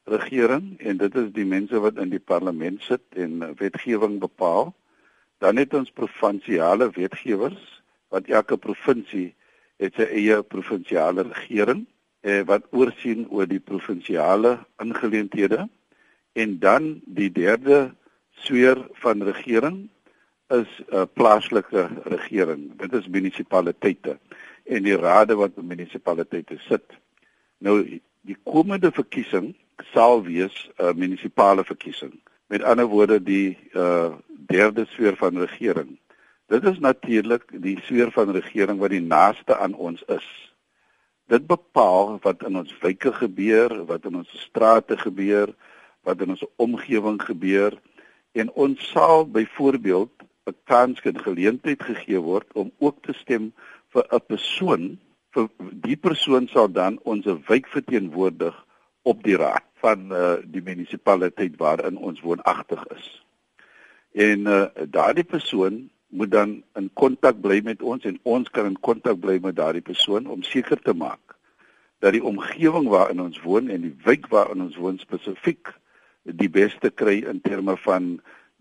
[0.04, 4.74] regering en dit is die mense wat in die parlement sit en wetgewing bepaal.
[5.38, 9.34] Dan het ons provinsiale wetgewers wat elke provinsie
[9.82, 11.84] het sy eie provinsiale regering
[12.22, 15.66] eh, wat oorsien oor die provinsiale aangeleenthede
[16.34, 17.94] en dan die derde
[18.44, 19.88] sweer van regering
[20.52, 22.76] is 'n uh, plaaslike regering.
[22.76, 24.18] Dit is munisipaliteite
[24.64, 26.84] en die rade wat in munisipaliteite sit.
[27.58, 29.54] Nou die komende verkiesing
[29.92, 32.20] sal wees 'n uh, munisipale verkiesing.
[32.46, 34.12] Met ander woorde die uh
[34.46, 35.98] derde sfeer van regering.
[36.46, 40.26] Dit is natuurlik die sfeer van regering wat die naaste aan ons is.
[41.26, 45.54] Dit bepaal wat in ons wyke gebeur, wat in ons strate gebeur,
[46.02, 47.78] wat in ons omgewing gebeur
[48.32, 50.12] en ons sal byvoorbeeld
[50.46, 53.52] 'n kans en geleentheid gegee word om ook te stem
[53.88, 54.98] vir 'n persoon
[55.34, 55.48] vir
[55.88, 58.54] die persoon sal dan ons wijk verteenwoordig
[59.04, 63.08] op die raad van uh, die munisipaliteit waarin ons woonagtig is.
[64.12, 68.80] En uh, daardie persoon moet dan in kontak bly met ons en ons kan in
[68.80, 71.34] kontak bly met daardie persoon om seker te maak
[72.04, 75.72] dat die omgewing waarin ons woon en die wijk waarin ons woon spesifiek
[76.22, 78.18] die beste kry in terme van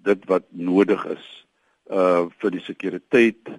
[0.08, 1.26] dit wat nodig is
[1.91, 3.52] uh vir die sekuriteit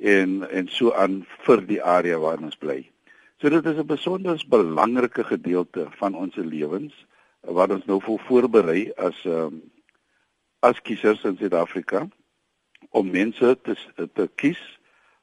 [0.00, 2.89] en en so aan vir die area waarin ons bly.
[3.40, 7.06] So dit is 'n besonder belangrike gedeelte van ons lewens
[7.40, 9.62] wat ons nou voor voorberei as ehm um,
[10.58, 12.08] as kiesers in Suid-Afrika
[12.90, 13.74] om mense te
[14.12, 14.60] te kies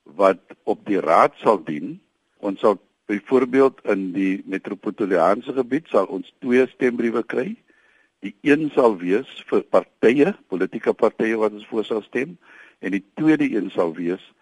[0.04, 2.02] wat op die raad sal dien.
[2.38, 7.56] Ons sal byvoorbeeld in die metropolitaanse gebied sal ons twee stembriewe kry.
[8.20, 12.38] Die een sal wees vir partye, politieke partye wat ons voor sal stem
[12.80, 14.34] en die tweede een sal wees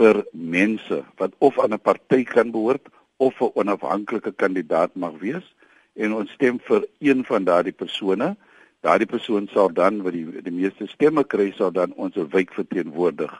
[0.00, 5.46] vir mense wat of aan 'n party kan behoort of 'n onafhanklike kandidaat mag wees
[5.94, 8.36] en ons stem vir een van daardie persone.
[8.80, 13.34] Daardie persoon sal dan wat die die meeste stemme kry sal dan ons wijk verteenwoordig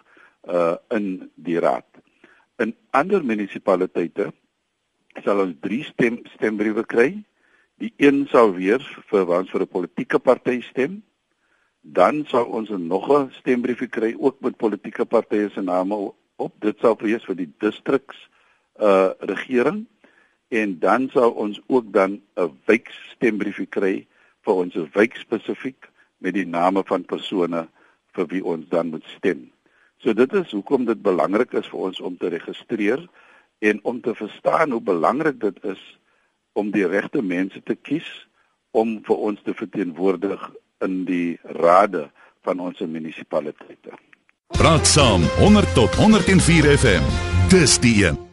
[0.49, 1.87] uh in die raad.
[2.59, 4.33] In ander munisipaliteite
[5.25, 7.11] sal ons 3 stem stembriewe kry.
[7.79, 11.03] Die een sal weer vir ons vir 'n politieke party stem.
[11.83, 16.53] Dan sal ons nog 'n stembrief kry ook met politieke partye se name op.
[16.61, 18.29] Dit sal wees vir die districts
[18.81, 19.87] uh regering
[20.49, 24.07] en dan sal ons ook dan 'n wijkstembrief kry
[24.45, 27.69] vir ons wijk spesifiek met die name van persone
[28.17, 29.51] vir wie ons dan moet stem.
[29.99, 33.09] So dit is hoekom dit belangrik is vir ons om te registreer
[33.59, 35.83] en om te verstaan hoe belangrik dit is
[36.53, 38.09] om die regte mense te kies
[38.71, 40.51] om vir ons te verteenwoordig
[40.85, 42.11] in die rade
[42.47, 43.99] van ons munisipaliteite.
[44.59, 47.05] Praat saam 100 tot 104 FM.
[47.51, 48.28] Dis die een.